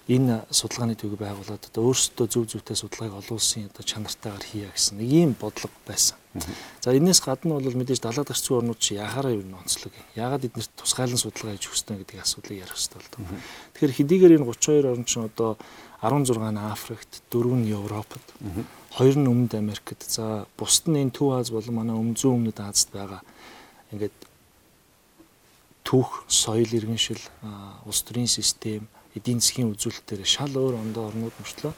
энэ 0.08 0.44
судалгааны 0.52 0.96
төвийг 1.00 1.16
байгуулад 1.16 1.64
одоо 1.64 1.88
өөрсдөө 1.88 2.26
зөв 2.28 2.44
зөвтэй 2.44 2.76
судалгааг 2.76 3.24
олон 3.24 3.40
улсын 3.40 3.72
одоо 3.72 3.84
чанартайгаар 3.88 4.44
хийя 4.44 4.68
гэсэн 4.68 5.00
нэг 5.00 5.08
ийм 5.08 5.32
бодлого 5.32 5.72
байсан. 5.88 6.20
За 6.84 6.92
энэс 6.92 7.24
гадна 7.24 7.56
бол 7.56 7.72
мэдээж 7.72 8.04
далаад 8.04 8.28
гарцгүй 8.28 8.60
орнууд 8.60 8.76
чи 8.76 9.00
яхаараа 9.00 9.32
юу 9.32 9.48
н 9.48 9.56
онцлог 9.56 9.96
юм. 9.96 10.04
Яагаад 10.12 10.44
эднэрт 10.44 10.76
тусгайлан 10.76 11.16
судалгаа 11.16 11.56
хийж 11.56 11.72
өгснө 11.72 12.04
гэдгийг 12.04 12.20
асуудлыг 12.20 12.60
ярих 12.60 12.76
хэрэгтэй 12.76 13.00
бол. 13.00 13.40
Тэгэхээр 13.72 13.96
хэдийгээр 13.96 14.36
энэ 14.36 14.48
32 14.52 14.92
орн 14.92 15.04
чинь 15.08 15.24
одоо 15.24 15.56
16 16.04 16.36
нь 16.36 16.60
Африкт, 16.60 17.24
4 17.32 17.64
нь 17.64 17.72
Европод, 17.72 18.24
2 19.00 19.16
нь 19.16 19.24
Өмнөд 19.24 19.56
Америкт, 19.56 20.04
за 20.04 20.44
бусд 20.60 20.84
нь 20.84 21.00
энэ 21.00 21.16
Төв 21.16 21.32
Аз 21.32 21.48
болон 21.48 21.80
манай 21.80 21.96
Өмнө 21.96 22.20
зүүн 22.20 22.44
Өмнөд 22.44 22.60
Азад 22.60 22.92
байгаа 22.92 23.22
ингээд 23.88 24.12
түүх, 25.80 26.28
соёл 26.28 26.68
иргэншил, 26.68 27.22
улс 27.88 28.04
төрийн 28.04 28.28
систем 28.28 28.84
эдийн 29.14 29.40
засгийн 29.40 29.70
үзүүлэлтээр 29.74 30.26
шал 30.26 30.50
өөр 30.50 30.74
ондоо 30.74 31.08
орнууд 31.10 31.36
мөртлөө 31.38 31.72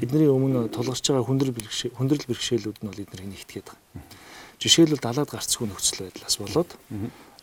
бидний 0.00 0.28
өмнө 0.28 0.68
тулгарч 0.68 1.04
байгаа 1.08 1.24
хүндрэл 1.24 1.56
бэрхшээл 1.56 1.96
хүндрэл 1.96 2.28
бэрхшээлүүд 2.28 2.78
нь 2.84 2.88
бол 2.88 3.02
эднийг 3.02 3.28
нэгтгэхэд 3.32 3.66
байгаа. 3.72 4.04
Жишээлбэл 4.60 5.00
далаад 5.00 5.30
гарцгүй 5.32 5.66
нөхцөл 5.66 6.04
байдлаас 6.04 6.36
болоод 6.36 6.70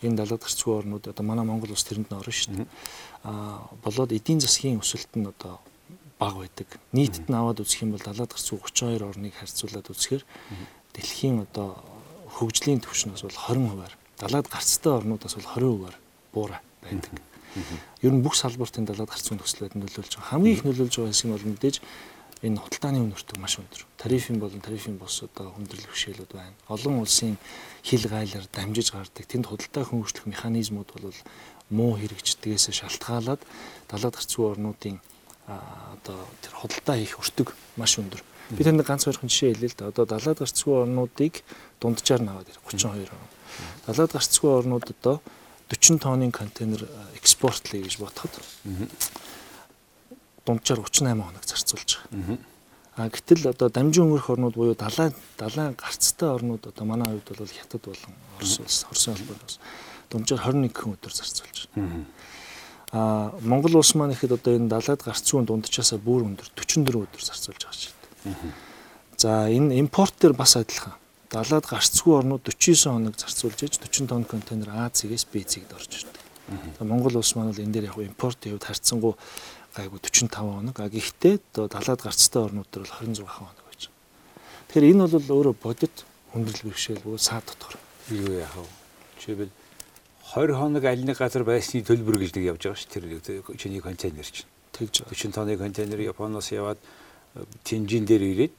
энэ 0.06 0.20
далаад 0.22 0.41
гарцгүй 0.46 0.74
орнууд 0.79 1.03
одоо 1.10 1.25
манай 1.25 1.46
Монгол 1.46 1.74
улс 1.74 1.84
тэрэнд 1.84 2.13
нөрөн 2.13 2.36
шүү 2.38 2.56
дээ. 2.62 2.70
Аа 3.25 3.68
болоод 3.84 4.13
эдийн 4.15 4.39
засгийн 4.39 4.79
өсөлт 4.79 5.12
нь 5.18 5.27
одоо 5.27 5.60
бага 6.20 6.46
байдаг. 6.46 6.70
Нийтэд 6.96 7.27
нь 7.27 7.36
аваад 7.36 7.60
үзэх 7.60 7.84
юм 7.84 7.98
бол 7.98 8.06
далаад 8.06 8.32
гарцгүй 8.32 8.60
32 8.63 9.03
орныг 9.03 9.34
харьцуулаад 9.36 9.88
үзэхээр 9.91 10.24
дэлхийн 10.94 11.44
одоо 11.44 11.84
хөгжлийн 12.39 12.79
түвшнээс 12.84 13.24
бол 13.27 13.39
20%-аар 13.50 13.94
далаад 14.20 14.48
гарцтай 14.48 14.94
орнуудаас 14.94 15.36
бол 15.36 15.50
20%-аар 15.56 15.96
буурай 16.32 16.62
байдаг. 16.84 17.12
Ер 18.01 18.13
нь 18.13 18.24
бүх 18.24 18.36
салбарт 18.36 18.77
энэ 18.77 18.94
далаад 18.94 19.10
гарцсан 19.10 19.39
төслөд 19.41 19.74
нөлөөлж 19.74 20.18
байгаа. 20.18 20.32
Хамгийн 20.38 20.56
их 20.56 20.63
нөлөөлж 20.65 20.96
байгаа 20.96 21.13
хэсэг 21.13 21.27
нь 21.27 21.36
бол 21.36 21.50
мэдээж 21.50 21.75
энэ 22.39 22.62
худалдааны 22.63 23.00
үнэртэг 23.03 23.38
маш 23.41 23.60
өндөр. 23.60 23.84
Тарифын 24.00 24.39
болон 24.39 24.62
тарифын 24.63 24.96
бос 24.96 25.20
одоо 25.27 25.51
хүндрэл 25.51 25.84
бэрхшээлүүд 25.91 26.32
байна. 26.32 26.56
Олон 26.72 27.03
улсын 27.03 27.36
хил 27.84 28.06
гайлаар 28.08 28.48
дамжиж 28.48 28.96
гардаг 28.96 29.25
тэнд 29.27 29.51
худалдаа 29.51 29.84
хөнгөлөх 29.84 30.24
механизмууд 30.24 30.89
бол 31.03 31.20
муу 31.68 32.00
хэрэгждгээс 32.00 32.72
шалтгаалаад 32.72 33.44
далаад 33.91 34.15
гарцгүй 34.15 34.46
орнуудын 34.56 35.03
одоо 35.50 36.20
тэр 36.39 36.53
худалдаа 36.56 36.96
хийх 36.96 37.20
өртөг 37.20 37.51
маш 37.75 38.00
өндөр. 38.00 38.24
Би 38.56 38.63
танд 38.63 38.88
ганц 38.88 39.03
хоёрхан 39.03 39.27
жишээ 39.27 39.60
хэлээ 39.60 39.70
л 39.70 39.77
да. 39.77 39.91
Одоо 39.91 40.06
далаад 40.08 40.39
гарцгүй 40.39 40.74
орнуудыг 40.88 41.44
дунджаар 41.84 42.24
наваад 42.24 42.48
32 42.63 43.03
орн. 43.03 43.29
Далаад 43.86 44.12
гарцгүй 44.15 44.50
орнууд 44.50 44.86
одоо 44.96 45.22
40 45.70 46.00
тонны 46.02 46.32
контейнер 46.32 46.88
экспортлъя 47.16 47.84
гэж 47.84 47.98
бодоход 48.02 48.34
дунджаар 50.46 50.80
38 50.82 51.22
хоног 51.22 51.44
зарцуулж 51.46 52.00
байгаа. 52.12 52.38
А 53.00 53.08
гэтэл 53.08 53.56
одоо 53.56 53.70
дамжин 53.70 54.12
өнгөрөх 54.12 54.30
орнууд 54.34 54.56
буюу 54.60 54.76
далайн 54.76 55.14
далайн 55.38 55.72
гарцтай 55.78 56.30
орнууд 56.36 56.68
одоо 56.68 56.86
манай 56.86 57.08
хувьд 57.08 57.38
бол 57.38 57.48
Хятад 57.48 57.86
болон 57.86 58.14
Орос 58.36 58.60
улс, 58.60 58.86
Оросын 58.92 59.16
холбоос 59.16 59.60
дунджаар 60.10 60.42
21 60.44 60.74
хүн 60.74 60.98
өдөр 60.98 61.14
зарцуулж 61.14 61.70
байна. 61.76 62.06
А 62.92 63.32
Монгол 63.40 63.78
улс 63.78 63.96
маань 63.96 64.12
ихэд 64.12 64.36
одоо 64.36 64.58
энэ 64.58 64.68
далайд 64.68 65.06
гарцгүй 65.06 65.46
дундчаасаа 65.46 66.00
бүр 66.02 66.26
өндөр 66.28 66.50
44 66.58 67.08
өдөр 67.08 67.24
зарцуулж 67.24 67.62
байгаа 67.64 67.78
шүү 67.78 67.94
дээ. 67.94 68.36
За 69.16 69.48
энэ 69.48 69.80
импорт 69.80 70.18
дээр 70.20 70.34
бас 70.34 70.58
адилхан. 70.58 70.98
Далайд 71.29 71.65
гарцгүй 71.69 72.13
орнууд 72.17 72.41
49 72.41 72.89
хоног 72.89 73.13
зарцуулж 73.13 73.62
иж 73.62 73.77
40 73.77 74.09
тонн 74.09 74.25
контейнер 74.25 74.74
А 74.74 74.89
цэгээс 74.89 75.29
Б 75.29 75.45
цэгд 75.45 75.74
орж 75.77 76.01
ирдэг. 76.01 76.25
Монгол 76.81 77.21
улс 77.21 77.36
маань 77.38 77.53
бол 77.53 77.62
энэ 77.62 77.74
дээр 77.74 77.89
яг 77.93 77.98
импортын 78.01 78.57
хувьд 78.57 78.65
харьцангуй 78.65 79.13
гайгүй 79.77 80.00
45 80.01 80.33
хоног. 80.33 80.74
А 80.81 80.89
гэхдээ 80.89 81.38
далаад 81.53 82.01
гарцтай 82.01 82.41
орнууд 82.41 82.69
төр 82.74 82.81
бол 82.81 82.98
26 82.98 83.29
хоног 83.29 83.62
байж 83.62 83.81
байгаа. 83.86 84.74
Тэгэхээр 84.74 84.89
энэ 84.89 85.05
бол 85.05 85.29
өөрөө 85.38 85.55
бодит 85.62 85.95
хүндрэл 86.33 86.65
бэрхшээлгүй 86.65 87.17
саад 87.21 87.45
дотор. 87.45 87.77
Юу 88.09 88.33
яах 88.33 88.57
вэ? 88.57 88.65
Жишээлбэл 89.21 89.53
20 90.33 90.57
хоног 90.57 90.83
аль 90.86 91.05
нэг 91.05 91.17
газар 91.21 91.45
байсны 91.45 91.86
төлбөр 91.86 92.17
гэж 92.25 92.33
нэг 92.38 92.57
явж 92.57 92.62
байгаа 92.65 92.81
шүү. 92.81 92.89
Тэр 93.21 93.57
чиний 93.57 93.81
контейнер 93.86 94.25
чинь. 94.25 94.50
Тэгж 94.74 95.05
40 95.05 95.33
тонны 95.38 95.57
контейнер 95.62 96.01
Японоос 96.09 96.50
яваад 96.50 96.81
Тинжин 97.62 98.05
дээр 98.09 98.25
ирээд 98.25 98.53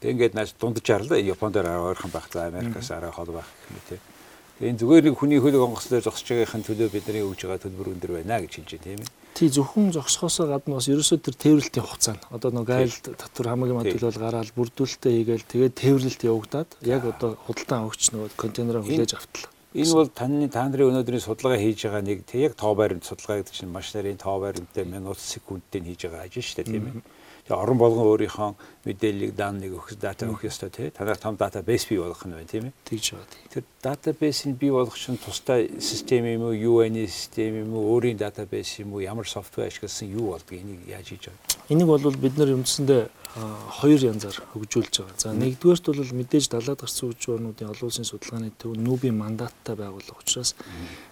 тэг 0.00 0.10
ингээд 0.16 0.34
нааш 0.36 0.52
дунджаар 0.60 1.02
л 1.04 1.16
Японд 1.16 1.56
ойрхон 1.56 2.10
байх 2.12 2.28
за 2.32 2.46
Америкаас 2.46 2.90
арай 2.90 3.10
хол 3.10 3.32
байх 3.32 3.48
гэх 3.48 3.96
мэт. 3.96 4.00
Энэ 4.56 4.80
зүгээр 4.80 5.04
нэг 5.12 5.16
хүний 5.20 5.36
хөлөг 5.36 5.68
онгоц 5.68 5.92
дээр 5.92 6.08
зогсож 6.08 6.32
байгаахийн 6.32 6.64
төлөө 6.64 6.88
бидний 6.88 7.20
өгж 7.20 7.44
байгаа 7.44 7.60
төлбөр 7.60 7.92
өндөр 7.92 8.12
байна 8.16 8.40
гэж 8.40 8.52
хэлж 8.56 8.70
байна 8.72 8.84
тийм 8.88 9.00
ээ. 9.04 9.12
Тий 9.36 9.48
зөвхөн 9.52 9.92
зогсохоос 9.92 10.48
гадна 10.48 10.80
бас 10.80 10.88
ерөөсөө 10.88 11.18
тэр 11.20 11.36
тээвэрлэлтийн 11.36 11.84
хугацаа 11.84 12.16
нь 12.16 12.24
одоо 12.32 12.50
нэг 12.56 12.64
гайл 12.64 12.96
татвар 13.04 13.52
хамгийн 13.52 13.76
мод 13.76 13.92
төлөөл 13.92 14.16
гараад 14.16 14.56
бүрдүүлэлтээ 14.56 15.12
хийгээл 15.12 15.50
тэгээд 15.52 15.74
тээвэрлэлт 15.76 16.22
явагдаад 16.24 16.70
яг 16.88 17.02
одоо 17.04 17.36
худалдан 17.44 17.84
авагч 17.84 18.02
нөгөө 18.16 18.32
контейнераа 18.32 18.80
хүлээж 18.80 19.12
автлаа. 19.12 19.52
Энэ 19.76 19.92
бол 19.92 20.08
таны 20.08 20.48
та 20.48 20.64
нарын 20.64 20.88
өнөөдрийн 20.88 21.20
судалгаа 21.20 21.60
хийж 21.60 21.84
байгаа 21.84 22.00
нэг 22.00 22.24
яг 22.32 22.56
тоо 22.56 22.72
байранд 22.72 23.04
судалгаа 23.04 23.44
гэдэг 23.44 23.52
чинь 23.60 23.68
маш 23.68 23.92
нарийн 23.92 24.16
тоо 24.16 24.40
байранттай 24.40 24.88
минут 24.88 25.20
секундтэй 25.20 25.84
хийж 25.84 26.08
байгаа 26.08 26.24
ажил 26.24 26.40
шүү 26.40 26.56
дээ 26.64 26.72
тийм 26.72 26.84
ээ. 26.88 27.04
Тэгээ 27.46 27.62
орон 27.62 27.78
болгон 27.78 28.10
өөрийнхөө 28.10 28.50
мэдээллийг 28.90 29.32
данныг 29.38 29.78
өгөх 29.78 29.94
дата 30.02 30.26
өгөх 30.26 30.50
ёстой 30.50 30.70
тий. 30.74 30.90
Танаар 30.90 31.14
том 31.14 31.38
датабейс 31.38 31.86
бий 31.86 32.02
болгох 32.02 32.26
нь 32.26 32.34
байна 32.34 32.50
тийм 32.50 32.64
ээ. 32.66 32.74
Тэгж 32.82 33.06
байгаа 33.14 33.30
тий. 33.30 33.42
Тэр 33.54 33.64
датабейсийг 33.86 34.58
бий 34.58 34.74
болгох 34.74 34.98
чинь 34.98 35.14
тусдаа 35.14 35.62
систем 35.78 36.26
юм 36.26 36.50
уу, 36.50 36.58
UN 36.58 37.06
систем 37.06 37.54
юм 37.62 37.78
уу, 37.78 37.94
өөрийн 37.94 38.18
датабейс 38.18 38.82
юм 38.82 38.98
уу, 38.98 39.06
ямар 39.06 39.30
софтвер 39.30 39.70
ашигласан 39.70 40.10
юу 40.10 40.34
болдгийг 40.34 40.66
энийг 40.66 40.90
яаж 40.90 41.06
хийж 41.06 41.30
байгаа. 41.30 41.70
Энийг 41.70 41.86
бол 41.86 42.18
бид 42.18 42.34
нар 42.34 42.50
үндсэндээ 42.50 43.02
хоёр 43.36 44.00
янзаар 44.00 44.38
хөгжүүлж 44.52 44.94
байгаа. 45.04 45.20
За 45.20 45.32
нэгдүгээрт 45.36 45.84
бол 45.92 46.18
мэдээж 46.20 46.46
далаад 46.48 46.80
гарсан 46.80 47.12
үжигчнүүдийн 47.12 47.68
олон 47.68 47.88
улсын 47.88 48.08
судалгааны 48.08 48.50
төв 48.56 48.72
нүүбийн 48.80 49.12
мандаттай 49.12 49.76
байгууллага 49.76 50.22
учраас 50.24 50.56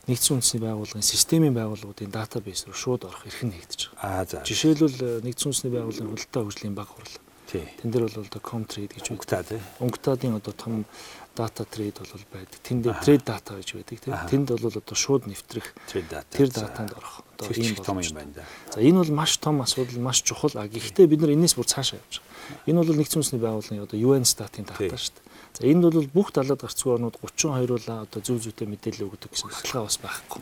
нэгдсэн 0.09 0.41
үндэсний 0.41 0.63
байгууллагын 0.65 1.05
системийн 1.05 1.53
байгууллагуудын 1.53 2.09
датабейс 2.09 2.65
руу 2.65 2.77
шууд 2.77 3.05
орох 3.05 3.29
эрх 3.29 3.45
нь 3.45 3.53
нэгдэж 3.53 3.81
байгаа. 3.93 4.25
Аа 4.25 4.25
за. 4.25 4.41
Жишээлбэл 4.41 5.21
нэгдсэн 5.21 5.49
үндэсний 5.53 5.73
байгууллагын 5.77 6.13
худалдаа 6.17 6.43
хөгжлийн 6.49 6.75
баг 6.75 6.89
хурал. 6.89 7.17
Тэн 7.55 7.91
дээр 7.93 8.09
бол 8.09 8.25
одоо 8.25 8.41
Comtrade 8.41 8.95
гэж 8.97 9.07
үгтаа 9.15 9.45
тий. 9.45 9.61
Унгтаадын 9.79 10.41
одоо 10.41 10.55
том 10.57 10.85
дата 11.37 11.65
трейд 11.65 11.99
бол 11.99 12.25
байдаг. 12.33 12.59
Тэнд 12.63 12.85
трейд 13.03 13.25
дата 13.25 13.55
гэж 13.59 13.75
байдаг 13.75 13.99
тийм. 14.01 14.15
Тэнд 14.31 14.49
бол 14.55 14.79
одоо 14.79 14.97
шууд 14.97 15.27
нэвтрэх 15.27 15.75
тэр 16.31 16.49
датанд 16.49 16.95
орох 16.95 17.23
одоо 17.35 17.51
ийм 17.55 17.75
том 17.77 17.99
юм 17.99 18.15
байна 18.15 18.33
да. 18.35 18.45
За 18.73 18.81
энэ 18.81 19.03
бол 19.03 19.13
маш 19.13 19.37
том 19.39 19.63
асуудал, 19.63 19.99
маш 19.99 20.23
чухал. 20.23 20.55
А 20.55 20.69
гэхдээ 20.69 21.07
бид 21.07 21.21
нар 21.21 21.35
энэс 21.35 21.55
бүр 21.59 21.67
цаашаа 21.67 21.99
явж 21.99 22.23
байгаа. 22.23 22.71
Энэ 22.71 22.79
бол 22.81 22.97
нэгдсэн 22.97 23.19
үндэсний 23.21 23.43
байгууллагын 23.43 23.85
одоо 23.85 23.99
UN 23.99 24.25
статын 24.25 24.65
дата 24.65 24.97
шүү 24.97 25.15
дээ. 25.19 25.25
За 25.55 25.63
энд 25.71 25.83
бол 25.87 26.09
бүх 26.11 26.33
далаад 26.35 26.61
гарцгүй 26.63 26.95
орнууд 26.95 27.19
32 27.23 27.67
бол 27.71 27.87
одоо 28.03 28.21
зөв 28.23 28.43
зөвтэй 28.43 28.67
мэдээлэл 28.67 29.07
өгдөг 29.07 29.31
гэсэн 29.31 29.51
баталгаа 29.55 29.87
бас 29.87 29.99
байхгүй. 30.03 30.41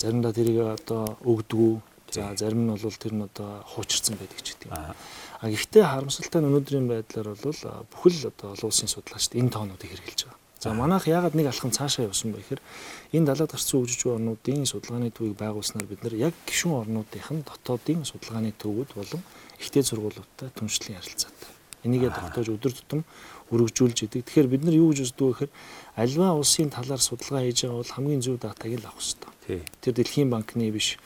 Заримдаа 0.00 0.32
тэрийг 0.32 0.58
одоо 0.80 1.20
өгдөггүй. 1.20 1.80
За 2.14 2.32
зарим 2.36 2.64
нь 2.64 2.72
бол 2.72 2.96
тэр 2.96 3.12
нь 3.12 3.24
одоо 3.24 3.60
хуучирсан 3.68 4.16
байдаг 4.16 4.40
ч 4.40 4.56
гэдэг 4.56 4.72
юм. 4.72 4.96
А 5.44 5.52
гэхдээ 5.52 5.84
харамсалтай 5.84 6.40
нь 6.40 6.48
өнөөдрийн 6.48 6.88
байдлаар 6.88 7.36
бол 7.36 7.60
бүхэл 7.92 8.32
одоо 8.32 8.56
олон 8.56 8.68
улсын 8.72 8.88
судлаачид 8.88 9.36
энэ 9.36 9.52
тоонуудыг 9.52 9.92
хэрэгжилж 9.92 10.24
байгаа. 10.24 10.40
За 10.56 10.72
манайх 10.72 11.04
яагаад 11.04 11.36
нэг 11.36 11.52
алхам 11.52 11.68
цаашаа 11.68 12.08
явсан 12.08 12.32
бэ 12.32 12.40
гэхээр 12.40 12.64
энэ 13.12 13.28
далаад 13.28 13.52
гарсан 13.52 13.84
үжиж 13.84 14.08
буй 14.08 14.16
орнуудын 14.16 14.64
судалгааны 14.64 15.12
төвийг 15.12 15.36
байгуулснаар 15.36 15.84
бид 15.84 16.00
нар 16.00 16.16
яг 16.16 16.32
гишүүн 16.48 16.80
орнуудын 16.88 17.44
дотоодын 17.44 18.08
судалгааны 18.08 18.56
төвүүд 18.56 18.90
болон 18.96 19.20
ихтэй 19.60 19.84
сургуулиудтай 19.84 20.48
түншлэн 20.56 20.96
ярилцаатай. 20.96 21.52
Энийгээ 21.84 22.16
тогтоож 22.16 22.48
өдөр 22.48 22.72
тутам 22.72 23.04
өргөжүүлж 23.52 24.08
идэг. 24.08 24.24
Тэгэхээр 24.24 24.48
бид 24.48 24.64
нар 24.64 24.80
юу 24.80 24.96
гэж 24.96 25.12
үздэг 25.12 25.28
вэ 25.28 25.32
гэхээр 25.44 25.52
альва 26.00 26.40
улсын 26.40 26.72
талаар 26.72 27.04
судалгаа 27.04 27.44
хийж 27.44 27.68
байгаа 27.68 27.84
бол 27.84 27.92
хамгийн 27.92 28.24
зөв 28.24 28.40
датаг 28.40 28.72
л 28.72 28.88
авах 28.88 29.04
хэрэгтэй. 29.04 29.60
Тэр 29.84 29.92
дэлхийн 29.92 30.32
банкны 30.32 30.72
биш 30.72 30.96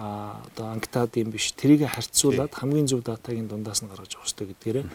а 0.00 0.40
одоо 0.48 0.72
анктадын 0.72 1.28
биш. 1.28 1.52
Тэрийг 1.52 1.84
харьцуулаад 1.84 2.56
хамгийн 2.56 2.88
зөв 2.88 3.04
датагийн 3.04 3.48
дундаас 3.52 3.84
нь 3.84 3.90
гаргаж 3.92 4.16
авах 4.16 4.24
хэрэгтэй 4.24 4.46
гэдгээрээ 4.48 4.86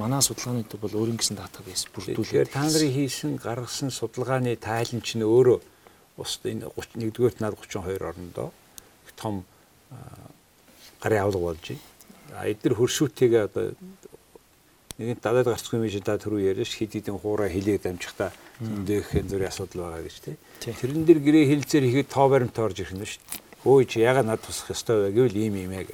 манай 0.00 0.22
судалгааны 0.24 0.64
төв 0.64 0.80
бол 0.80 0.96
өөрийн 0.96 1.20
гэсэн 1.20 1.36
датабейс 1.36 1.84
бүрдүүлээд 1.92 2.56
та 2.56 2.64
нарын 2.64 2.96
хийсэн 2.96 3.36
гаргасан 3.36 3.92
судалгааны 3.92 4.56
тайлан 4.56 5.04
чинь 5.04 5.28
өөрөө 5.28 5.60
ус 6.16 6.40
энэ 6.48 6.72
31-р 6.72 7.36
нар 7.44 7.52
32 7.52 8.00
орнондоо 8.00 8.48
том 9.20 9.44
гарын 11.04 11.20
авлага 11.28 11.52
болж 11.52 11.60
байна. 11.68 11.84
А 12.40 12.48
эдгээр 12.48 12.80
хөршүүттэйгээ 12.80 13.42
одоо 13.44 13.76
нэг 14.96 15.20
дадаад 15.20 15.52
гарцгүй 15.52 15.84
юм 15.84 15.92
шиг 15.92 16.08
та 16.08 16.16
түрүү 16.16 16.48
яриаш 16.56 16.80
хэд 16.80 16.96
хэдэн 16.96 17.20
хуурай 17.20 17.52
хилээд 17.52 17.92
амжихта 17.92 18.32
зөндөх 18.56 19.12
зөрийн 19.12 19.52
асуудал 19.52 19.84
байгаа 19.84 20.08
гэж 20.08 20.16
тий. 20.24 20.36
Тэрэн 20.64 21.04
дээр 21.04 21.20
гэрээ 21.20 21.44
хилцээр 21.52 21.84
ихэд 21.92 22.08
тоо 22.08 22.32
баримт 22.32 22.56
орж 22.56 22.80
ирэх 22.80 22.96
нь 22.96 23.04
шүү 23.04 23.20
дээ 23.20 23.45
өө 23.66 23.90
чи 23.90 23.98
ягаад 24.06 24.30
над 24.30 24.40
тусах 24.46 24.70
ёстой 24.70 25.10
вэ 25.10 25.18
гэвэл 25.18 25.36
ийм 25.42 25.54
юм 25.66 25.72
яг. 25.74 25.90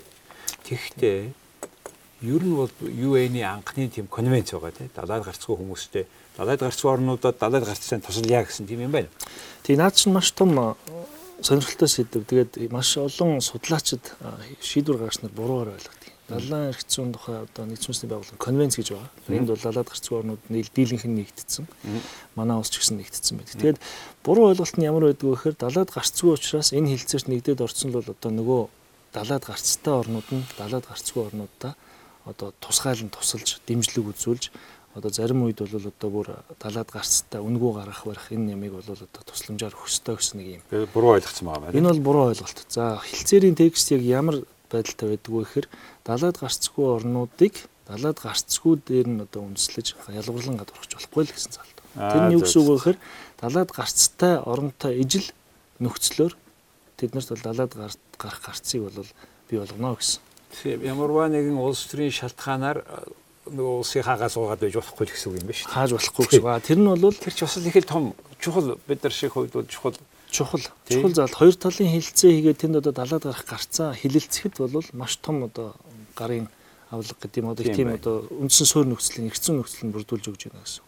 Тэгэхдээ 0.68 1.32
ер 2.22 2.42
нь 2.44 2.54
бол 2.54 2.70
UN-ийн 2.84 3.48
анхны 3.48 3.88
тийм 3.88 4.06
конвенц 4.06 4.52
байгаа 4.52 4.76
тийм 4.76 4.92
далайд 4.92 5.24
гарцгүй 5.24 5.56
хүмүүстэй 5.56 6.04
далайд 6.36 6.60
гарцгүй 6.60 6.92
орнуудад 6.92 7.40
далайд 7.40 7.64
гарцсан 7.64 8.04
тусалъя 8.04 8.44
гэсэн 8.44 8.68
тийм 8.68 8.84
юм 8.86 8.92
байна. 8.92 9.08
Тэгээ 9.64 9.80
наад 9.80 9.96
чинь 9.96 10.12
маш 10.12 10.30
том 10.36 10.76
сонирхолтой 11.42 11.88
сэдв. 11.88 12.22
Тэгээд 12.28 12.70
маш 12.70 12.96
олон 12.96 13.40
судлаачид 13.40 14.14
шийдвэр 14.60 14.98
гаргаснаар 15.02 15.34
буруугаар 15.34 15.74
ойлгодог. 15.74 16.01
Далайн 16.28 16.70
эрх 16.70 16.82
зүйн 16.86 17.12
тухай 17.12 17.42
одоо 17.42 17.66
нэгдсэн 17.66 17.90
үндэсний 17.90 18.10
байгууллагын 18.10 18.38
конвенц 18.38 18.74
гэж 18.78 18.88
байгаа. 18.94 19.10
Энд 19.26 19.48
бол 19.50 19.58
далаад 19.58 19.88
гарцгүй 19.90 20.16
орнууд 20.22 20.42
дийлэнх 20.48 21.04
нь 21.04 21.16
нэгдсэн. 21.18 21.66
Манай 22.38 22.56
улс 22.56 22.70
ч 22.70 22.78
гэсэн 22.78 23.02
нэгдсэн 23.02 23.36
байдаг. 23.42 23.58
Тэгээд 23.58 23.80
буруу 24.22 24.54
ойлголт 24.54 24.76
нь 24.78 24.86
ямар 24.86 25.10
байдаг 25.10 25.26
вэ 25.26 25.34
гэхээр 25.34 25.56
далаад 25.58 25.90
гарцгүй 25.90 26.30
учраас 26.38 26.70
энэ 26.70 26.94
хилцээрт 26.94 27.26
нэгдээд 27.26 27.60
орсон 27.66 27.90
л 27.90 27.98
бол 27.98 28.14
одоо 28.14 28.30
нөгөө 28.30 28.62
далаад 29.12 29.44
гарцтай 29.44 29.92
орнууд 29.92 30.28
нь 30.30 30.46
далаад 30.56 30.84
гарцгүй 30.86 31.20
орнуудаа 31.26 31.74
одоо 32.24 32.54
тусгайлан 32.62 33.10
тусалж 33.10 33.58
дэмжлэг 33.66 34.14
үзүүлж 34.14 34.54
одоо 34.94 35.10
зарим 35.10 35.42
үед 35.42 35.58
бол 35.58 35.74
одоо 35.74 36.10
бүр 36.10 36.28
далаад 36.60 36.88
гарцтай 36.92 37.40
үнгүү 37.40 37.70
гаргах 37.76 38.04
барих 38.06 38.32
энэ 38.32 38.52
нэмийг 38.52 38.72
бол 38.76 38.88
одоо 38.88 39.22
тусламжаар 39.24 39.72
өгсдөө 39.72 40.16
гэсэн 40.16 40.36
нэг 40.38 40.48
юм. 40.60 40.62
Буруу 40.92 41.16
ойлгоцсон 41.16 41.48
байгаа 41.48 41.72
байна. 41.72 41.78
Энэ 41.80 41.88
бол 41.88 42.06
буруу 42.06 42.24
ойлголт. 42.28 42.58
За 42.68 43.00
хилцээрийн 43.00 43.56
текст 43.56 43.90
яг 43.90 44.04
ямар 44.04 44.44
байдалтай 44.72 45.08
байдаг 45.12 45.32
вэ 45.32 45.42
гэхээр 45.44 45.66
далаад 46.04 46.36
гарцгүй 46.40 46.86
орнуудыг 46.96 47.54
далаад 47.86 48.18
гарцгүй 48.18 48.74
дээр 48.86 49.08
нь 49.08 49.22
одоо 49.22 49.42
үндэслэж 49.46 49.86
ялгарлан 50.08 50.56
гадуурхаж 50.58 50.90
болохгүй 50.96 51.22
л 51.28 51.34
гэсэн 51.34 51.52
залт. 51.52 51.78
Тэр 51.92 52.22
нь 52.26 52.34
юу 52.36 52.42
гэсэн 52.42 52.60
үг 52.62 52.68
вэ 52.68 52.76
гэхээр 52.78 52.98
далаад 53.42 53.70
гарцтай 53.70 54.34
оронтой 54.40 54.92
ижил 55.02 55.28
нөхцлөөр 55.82 56.32
тэднэрт 56.96 57.28
бол 57.34 57.42
далаад 57.42 57.72
гарах 58.16 58.40
гарцыг 58.40 58.80
бол 58.86 59.08
бий 59.50 59.58
болгоно 59.58 59.98
гэсэн. 59.98 60.20
Тийм 60.62 60.80
ямарваа 60.84 61.28
нэгэн 61.28 61.58
улс 61.58 61.84
төрийн 61.90 62.14
шалтгаанаар 62.14 62.84
нөгөө 63.50 63.74
улсын 63.82 64.06
хаагаас 64.06 64.36
уугаад 64.38 64.62
байж 64.62 64.76
болохгүй 64.78 65.06
гэсэн 65.10 65.28
үг 65.32 65.36
юм 65.42 65.46
байна 65.50 65.58
шүү. 65.58 65.72
Хааж 65.74 65.90
болохгүй 65.98 66.24
гэсэн. 66.30 66.62
Тэр 66.62 66.78
нь 66.78 66.88
бол 66.88 67.16
тэр 67.18 67.34
ч 67.34 67.40
бас 67.42 67.56
их 67.58 67.76
л 67.76 67.90
том 67.90 68.04
чухал 68.38 68.78
бид 68.86 69.02
нар 69.02 69.12
шиг 69.12 69.34
хувьд 69.34 69.52
бол 69.52 69.66
чухал 69.66 69.96
чухал 70.32 70.64
чухал 70.88 71.14
зал 71.14 71.28
хоёр 71.28 71.54
талын 71.54 71.92
хилцээ 71.92 72.32
хийгээд 72.32 72.58
тэнд 72.64 72.76
одоо 72.80 72.92
далаад 72.96 73.22
гарах 73.28 73.44
гарцаа 73.44 73.92
хилэлцэхэд 73.92 74.56
бол 74.58 74.88
маш 74.96 75.20
том 75.20 75.44
одоо 75.44 75.76
гарын 76.16 76.48
авлага 76.90 77.20
гэдэг 77.20 77.44
юм 77.44 77.50
одоо 77.52 77.64
тийм 77.68 77.92
одоо 77.92 78.24
үндсэн 78.32 78.66
суурь 78.66 78.88
нөхцөлийн 78.88 79.28
эргэцэн 79.28 79.60
нөхцөл 79.60 79.84
нь 79.88 79.92
бүрдүүлж 79.92 80.26
өгч 80.32 80.42
байна 80.48 80.64
гэсэн. 80.64 80.84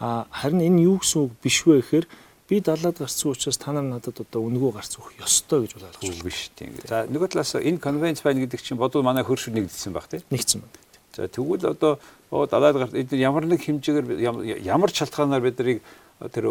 А 0.00 0.26
харин 0.32 0.64
энэ 0.64 0.88
юу 0.88 1.04
гэсэн 1.04 1.28
үг 1.28 1.32
биш 1.44 1.68
вэ 1.68 1.84
гэхээр 1.84 2.06
би 2.48 2.60
далаад 2.60 2.96
гарцсан 2.96 3.32
учраас 3.32 3.60
та 3.60 3.72
нар 3.72 3.84
надад 3.84 4.20
одоо 4.20 4.40
үнгөө 4.48 4.72
гарц 4.72 4.96
өгөх 4.96 5.20
ёстой 5.20 5.68
гэж 5.68 5.76
ойлгож 5.76 6.00
байна. 6.00 6.24
Биш 6.24 6.48
тийм. 6.56 6.72
За 6.88 7.04
нөгөө 7.04 7.28
талаас 7.28 7.54
энэ 7.60 7.80
конвенц 7.80 8.24
байна 8.24 8.40
гэдэг 8.40 8.60
чинь 8.64 8.80
бодвол 8.80 9.04
манай 9.04 9.24
хөршүүд 9.24 9.56
нэгдсэн 9.56 9.92
баг 9.92 10.08
тийм. 10.08 10.24
Нэгдсэн 10.32 10.64
байна. 10.64 10.76
За 11.12 11.28
тэгвэл 11.28 11.76
одоо 11.76 12.00
далаад 12.30 12.76
гарт 12.76 13.12
ямар 13.12 13.44
нэг 13.44 13.64
хэмжээгээр 13.64 14.64
ямар 14.64 14.90
шалтгаанаар 14.92 15.44
бид 15.44 15.58
нарыг 15.60 15.78
тэр 16.32 16.44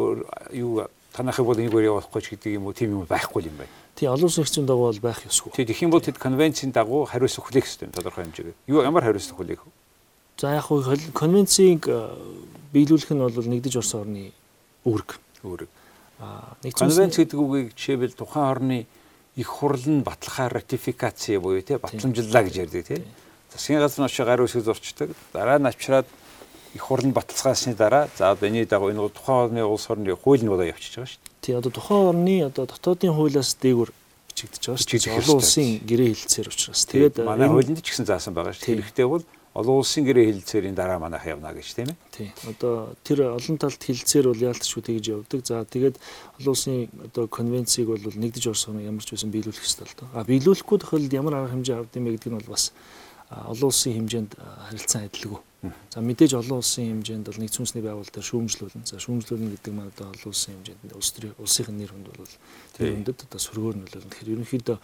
юу 0.54 0.86
танахыг 1.18 1.46
бол 1.46 1.58
энэгээр 1.58 1.90
явуулахгүй 1.90 2.22
ч 2.22 2.28
гэдэг 2.38 2.52
юм 2.62 2.70
уу 2.70 2.78
тийм 2.78 2.94
юм 2.94 3.10
байхгүй 3.10 3.50
юм 3.50 3.58
байна. 3.58 3.74
тий 3.98 4.06
олон 4.06 4.30
улсын 4.30 4.46
хэрэгцээний 4.46 4.70
дагуу 4.70 4.94
бол 4.94 5.02
байх 5.02 5.26
ёсгүй. 5.26 5.52
Тэг 5.58 5.74
их 5.74 5.82
юм 5.82 5.90
бол 5.90 6.06
тэд 6.06 6.22
конвенцийн 6.22 6.70
дагуу 6.70 7.10
хариуцлага 7.10 7.50
хүлээх 7.50 7.66
юм 7.82 7.92
тодорхой 7.92 8.24
хэмжээгээр. 8.30 8.58
Юу 8.70 8.86
ямар 8.86 9.02
хариуцлага 9.02 9.42
хүлээх 9.42 9.62
вэ? 9.66 9.72
За 10.38 10.54
яг 10.54 10.70
хуу 10.70 10.86
конвенцийг 11.18 11.90
э, 11.90 12.14
биелүүлэх 12.70 13.10
нь 13.10 13.22
бол 13.26 13.34
нэгдэж 13.34 13.74
орсон 13.82 14.06
орны 14.06 14.30
үүрэг. 14.86 15.10
Үүрэг. 15.42 15.70
Аа 16.22 16.54
Конвенц 16.62 17.18
гэдэг 17.18 17.38
үгийг 17.38 17.74
жишээлбэл 17.74 18.18
тухайн 18.18 18.46
орны 18.46 18.78
их 19.38 19.50
хурл 19.50 19.86
нь 19.86 20.02
батлахаар 20.02 20.62
ратификаци 20.62 21.38
буюу 21.38 21.62
тий 21.62 21.78
батламжллаа 21.78 22.44
гэж 22.46 22.56
ярьдаг 22.70 22.86
тий. 22.86 23.02
Засгийн 23.54 23.82
газар 23.82 24.02
нь 24.02 24.10
очиж 24.10 24.26
гар 24.26 24.42
үсэг 24.42 24.66
зурчдаг. 24.66 25.14
Дараа 25.34 25.62
нь 25.62 25.70
авчираад 25.70 26.10
их 26.78 26.86
хурл 26.86 27.10
нь 27.10 27.18
баталцгаасны 27.18 27.74
дараа 27.74 28.06
за 28.14 28.32
одоо 28.32 28.48
энэний 28.48 28.70
дагуу 28.70 28.94
энэ 28.94 29.10
тухайн 29.10 29.50
орны 29.50 29.62
улс 29.66 29.90
орны 29.90 30.14
хууль 30.14 30.46
нь 30.46 30.52
болоо 30.54 30.70
явчихж 30.70 31.02
байгаа 31.02 31.10
шүү 31.10 31.22
дээ. 31.26 31.42
Тий 31.42 31.54
одоо 31.58 31.72
тухайн 31.74 32.06
орны 32.14 32.36
одоо 32.46 32.66
дотоодын 32.70 33.18
хуулиас 33.18 33.58
дээгүр 33.58 33.90
бичигдэж 34.30 34.64
байгаа 34.64 34.80
шүү 34.80 35.02
дээ. 35.02 35.18
Олон 35.18 35.38
улсын 35.42 35.68
гэрээ 35.82 36.10
хэлцээр 36.14 36.48
учраас. 36.54 36.82
Тэгээд 36.86 37.16
манай 37.26 37.50
хуулинд 37.50 37.82
ч 37.82 37.90
гэсэн 37.90 38.06
заасан 38.06 38.38
байгаа 38.38 38.54
шүү 38.54 38.62
дээ. 38.62 38.74
Хэрэгтэй 38.78 39.08
бол 39.10 39.26
олон 39.58 39.82
улсын 39.82 40.06
гэрээ 40.06 40.30
хэлэлцээрийн 40.30 40.78
дараа 40.78 41.02
манайх 41.02 41.26
явна 41.26 41.50
гэж 41.50 41.74
тийм 41.74 41.90
ээ. 41.90 41.98
Тий. 42.14 42.30
Одоо 42.46 42.94
тэр 43.02 43.34
олон 43.34 43.58
талт 43.58 43.82
хэлэлцээр 43.82 44.30
бол 44.30 44.46
яалтчгүй 44.54 44.84
тэгж 44.86 45.06
явдаг. 45.10 45.42
За 45.42 45.66
тэгээд 45.66 45.98
олон 46.38 46.54
улсын 46.54 46.94
одоо 47.02 47.26
конвенцийг 47.26 47.90
бол 47.90 47.98
нэгдэж 47.98 48.54
орсон 48.54 48.78
ямар 48.86 49.02
ч 49.02 49.18
байсан 49.18 49.34
биелүүлэх 49.34 49.66
ёстой 49.66 49.90
л 49.90 49.98
доо. 49.98 50.08
А 50.14 50.22
биелүүлэхгүй 50.30 50.78
тохиолдолд 50.78 51.18
ямар 51.18 51.34
арга 51.42 51.58
хэмжээ 51.58 51.74
авд 51.74 51.98
юм 51.98 52.06
бэ 52.06 52.22
гэдэг 52.22 52.30
нь 52.30 52.38
бол 52.38 52.54
бас 52.54 52.70
олон 53.30 53.68
улсын 53.68 53.94
хэмжээнд 53.98 54.32
харилцан 54.40 55.08
адилгүй. 55.08 55.42
За 55.92 56.00
мэдээж 56.00 56.34
олон 56.38 56.62
улсын 56.64 56.86
хэмжээнд 57.02 57.26
бол 57.28 57.42
нэгдсэн 57.42 57.62
үндэсний 57.66 57.84
байгууллага 57.84 58.16
дээр 58.16 58.30
шүүмжлүүлнэ. 58.30 58.88
За 58.88 59.02
шүүмжлүүлнэ 59.04 59.52
гэдэг 59.58 59.74
маань 59.74 59.92
одоо 59.92 60.08
олон 60.14 60.30
улсын 60.32 60.54
хэмжээнд 60.56 60.96
улс 60.96 61.12
төрийн 61.12 61.36
улсын 61.42 61.76
нэр 61.76 61.92
хүнд 61.92 62.08
бол 62.08 62.34
тэр 62.78 62.88
хүндэд 62.94 63.20
одоо 63.28 63.40
сөргөөр 63.42 63.76
нөлөөлнө. 63.84 64.12
Тэгэхээр 64.16 64.34
ерөнхийдөө 64.38 64.78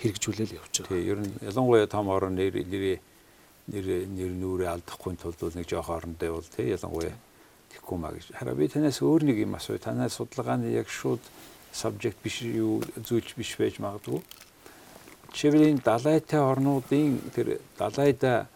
хэрэгжүүлэл 0.00 0.56
явж 0.56 0.74
байгаа. 0.80 0.96
Тий, 0.96 1.10
ер 1.12 1.18
нь 1.20 1.34
ялангуяа 1.44 1.86
том 1.90 2.08
орон 2.08 2.34
нэр 2.40 2.56
нэр 2.64 2.94
нэр 3.68 4.32
нүрээ 4.34 4.70
алдахгүй 4.70 5.14
тулд 5.20 5.38
бол 5.38 5.54
нэг 5.54 5.68
жоох 5.68 5.90
орондоо 5.92 6.40
бол 6.40 6.48
тий 6.48 6.72
ялангуяа 6.72 7.14
тэхгүй 7.70 7.98
маа 8.00 8.14
гэж. 8.16 8.32
Хараа 8.34 8.56
би 8.56 8.66
танаас 8.66 8.98
өөр 9.04 9.28
нэг 9.28 9.36
юм 9.44 9.54
асууя. 9.54 9.78
Танаас 9.78 10.16
судалгааны 10.18 10.72
яг 10.72 10.88
шууд 10.88 11.22
subject 11.70 12.18
биш 12.24 12.42
юу 12.42 12.82
зүйлч 12.98 13.36
биш 13.38 13.54
байж 13.60 13.78
магадгүй. 13.78 14.18
Жишээлбэл 15.32 15.82
далайтай 15.84 16.40
орнуудын 16.40 17.20
тэр 17.34 17.60
далайда 17.78 18.48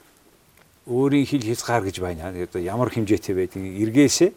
өөрийн 0.87 1.27
хил 1.27 1.43
хязгаар 1.43 1.85
гэж 1.85 2.01
байна. 2.01 2.35
Одоо 2.35 2.61
ямар 2.61 2.91
хэмжээтэй 2.91 3.35
байдгийг 3.35 3.83
эргээсээ 3.89 4.31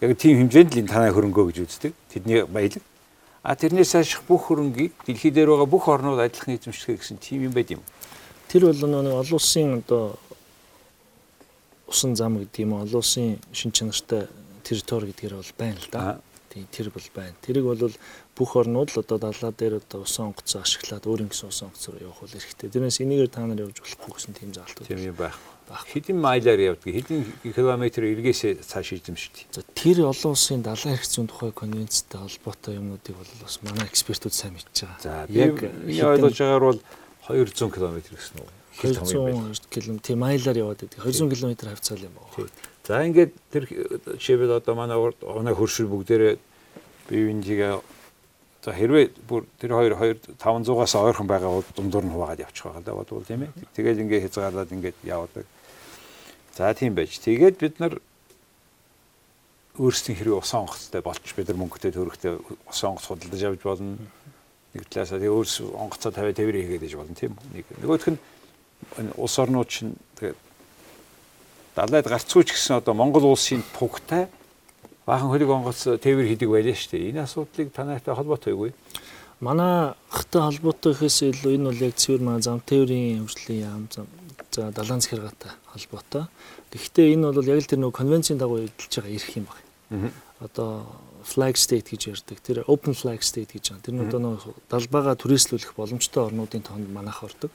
яг 0.00 0.18
тийм 0.18 0.44
хэмжээнд 0.44 0.72
л 0.76 0.80
энэ 0.84 0.92
танай 0.92 1.10
хөрөнгөө 1.10 1.44
гэж 1.50 1.58
үздэг. 1.64 1.92
Тэдний 2.12 2.44
баялаг. 2.44 2.84
А 3.42 3.56
тэрнээс 3.56 3.92
хойш 3.96 4.20
бүх 4.28 4.52
хөрөнгийг 4.52 4.92
дэлхий 5.06 5.30
дээр 5.30 5.54
байгаа 5.56 5.66
бүх 5.70 5.88
орнууд 5.88 6.20
адилхан 6.20 6.58
эзэмшдэг 6.60 7.00
гэсэн 7.00 7.16
тийм 7.16 7.48
юм 7.48 7.54
байд 7.56 7.72
юм. 7.72 7.82
Тэр 8.50 8.68
бол 8.68 8.82
нэг 8.86 9.14
олон 9.16 9.38
улсын 9.38 9.80
одоо 9.80 10.18
усан 11.86 12.16
зам 12.16 12.38
гэдэг 12.38 12.60
юм 12.66 12.74
олон 12.76 13.00
улсын 13.00 13.38
шин 13.52 13.72
чанартай 13.72 14.28
территори 14.62 15.14
гэдгээр 15.14 15.34
бол 15.38 15.52
байна 15.56 15.78
л 15.80 15.88
да. 15.90 16.20
Тийм 16.50 16.66
тэр 16.70 16.90
бол 16.90 17.08
байна. 17.14 17.34
Тэрийг 17.40 17.64
бол 17.64 17.90
бүх 18.36 18.56
орнууд 18.60 18.92
л 18.92 19.00
одоо 19.00 19.18
далаа 19.18 19.50
дээр 19.50 19.80
одоо 19.80 20.04
усан 20.04 20.28
онгоцоо 20.30 20.60
ашиглаад 20.60 21.08
өөрийн 21.08 21.32
гэсэн 21.32 21.48
усан 21.48 21.72
онгоцоор 21.72 21.96
явах 22.04 22.20
бол 22.20 22.36
эрхтэй. 22.36 22.68
Тэрнээс 22.68 23.00
энийгээр 23.00 23.32
та 23.32 23.48
нар 23.48 23.64
явж 23.64 23.80
болохгүй 23.80 24.12
гэсэн 24.12 24.32
тийм 24.36 24.52
заалтууд. 24.52 24.86
Тийм 24.86 25.00
юм 25.00 25.16
байх. 25.16 25.40
Хэдэн 25.66 26.20
майлаар 26.20 26.60
явдаг, 26.76 26.94
хэдэн 26.94 27.26
километр 27.50 28.06
эргээсээ 28.06 28.62
цааш 28.62 29.02
эзэмшдэг. 29.02 29.50
За 29.50 29.66
тэр 29.74 30.06
олон 30.06 30.36
улсын 30.36 30.62
далайн 30.62 30.94
эрх 30.94 31.08
зүйн 31.08 31.26
тухай 31.26 31.50
конвенцтэй 31.50 32.20
холбоотой 32.22 32.78
юмнуудыг 32.78 33.16
бол 33.18 33.32
бас 33.42 33.58
манай 33.66 33.88
экспертүүд 33.90 34.30
сайн 34.36 34.54
мэдж 34.54 34.86
байгаа. 34.86 35.02
За 35.02 35.26
яг 35.26 35.58
ойлгож 35.66 36.38
байгаагаар 36.38 36.64
бол 36.70 36.80
200 37.26 37.74
км 37.74 37.98
гэсэн 37.98 38.36
үү? 38.38 38.50
200 38.78 39.66
км 39.66 39.98
тийм 39.98 40.22
майлаар 40.22 40.56
яваад 40.60 40.86
байдаг. 40.86 41.02
200 41.02 41.34
км 41.34 41.66
хавцаал 41.66 42.04
юм 42.04 42.14
байна. 42.14 42.50
За 42.86 43.02
ингээд 43.02 43.32
тэр 43.50 43.64
жишээлбэл 44.22 44.62
одоо 44.62 44.74
манай 44.78 44.96
оноо 45.02 45.54
хөршил 45.58 45.90
бүгдээрээ 45.90 46.38
бие 47.10 47.24
биенийгээ 47.26 47.74
за 48.66 48.74
хэрвээ 48.74 49.14
бүр 49.30 49.46
тэр 49.62 49.78
хоёр 49.78 49.94
2 49.94 50.42
500-аас 50.42 50.98
ойрхон 50.98 51.30
байгаа 51.30 51.54
бол 51.54 51.70
дундуур 51.70 52.02
нь 52.02 52.10
хуваагаад 52.10 52.42
явчих 52.50 52.66
байгаа 52.66 52.82
л 52.82 52.88
да 52.90 52.98
бодвол 52.98 53.22
тийм 53.22 53.46
ээ. 53.46 53.54
Тэгээд 53.78 54.02
ингээд 54.02 54.24
хязгаарлаад 54.26 54.74
ингээд 54.74 54.98
явдаг. 55.06 55.46
За 56.58 56.74
тийм 56.74 56.98
байж. 56.98 57.14
Тэгээд 57.22 57.62
бид 57.62 57.78
нар 57.78 58.02
өөрсдийн 59.78 60.18
хэрэг 60.18 60.42
усан 60.42 60.66
онгоцтой 60.66 60.98
болч 60.98 61.22
бид 61.30 61.46
нар 61.46 61.62
мөнгөтэй 61.62 61.94
төрөхтэй 61.94 62.42
усан 62.66 62.98
онгоц 62.98 63.06
худалдаж 63.06 63.42
авч 63.54 63.62
болно 63.62 64.02
нэг 64.74 64.82
талаасаа 64.90 65.22
тэгээ 65.22 65.36
өөрс 65.38 65.54
онгоцоо 65.62 66.10
50 66.10 66.42
50 66.42 66.66
хийгээд 66.66 66.86
иж 66.90 66.94
болно 66.98 67.14
тийм. 67.14 67.38
Нэг 67.54 67.70
нөгөөх 67.70 68.18
нь 68.18 68.18
улс 69.14 69.36
орнууд 69.38 69.70
чинь 69.70 69.94
тэгээ 70.18 70.34
далайд 71.78 72.10
гарцгүй 72.10 72.42
ч 72.42 72.58
гэсэн 72.58 72.82
одоо 72.82 72.98
Монгол 72.98 73.30
улсын 73.30 73.62
тугтай 73.78 74.26
баахан 75.06 75.30
хөлөг 75.30 75.50
онгоц 75.50 75.86
тээвэр 76.02 76.26
хийдэг 76.34 76.50
байлаа 76.50 76.74
шүү 76.74 76.90
дээ. 76.98 77.08
Энэ 77.14 77.22
асуудлыг 77.22 77.70
танайтай 77.70 78.14
холбоотой 78.14 78.52
юу? 78.52 78.74
Манайхтай 79.38 80.42
холбоотой 80.42 80.92
гэхээс 80.98 81.30
илүү 81.30 81.54
энэ 81.54 81.68
бол 81.70 81.84
яг 81.86 81.94
цэвэр 81.94 82.22
маань 82.26 82.42
зам 82.42 82.58
тээврийн 82.58 83.22
хөгжлийн 83.22 83.62
яам 83.62 83.84
зам 83.86 84.06
за 84.50 84.72
далайн 84.74 85.00
захиргаатай 85.00 85.52
холбоотой. 85.70 86.24
Гэхдээ 86.74 87.14
энэ 87.14 87.30
бол 87.30 87.46
яг 87.46 87.60
л 87.62 87.70
тэр 87.70 87.80
нөгөө 87.86 87.98
конвенцийн 88.02 88.38
дагуу 88.40 88.66
эдэлж 88.66 88.92
байгаа 88.98 89.14
эрх 89.14 89.30
юм 89.38 89.46
байна. 89.46 90.10
Одоо 90.42 90.70
flag 91.22 91.54
state 91.54 91.86
гэж 91.94 92.02
ярьдаг. 92.10 92.38
Тэр 92.42 92.64
open 92.66 92.94
flag 92.94 93.22
state 93.22 93.54
гэж 93.54 93.78
байна. 93.78 93.84
Тэр 93.86 93.94
нь 93.94 94.04
одоо 94.08 94.18
нэг 94.18 94.42
далбаага 94.66 95.14
түрээслүүлэх 95.14 95.78
боломжтой 95.78 96.26
орнуудын 96.26 96.66
тоонд 96.66 96.90
манайх 96.90 97.22
ордог. 97.22 97.54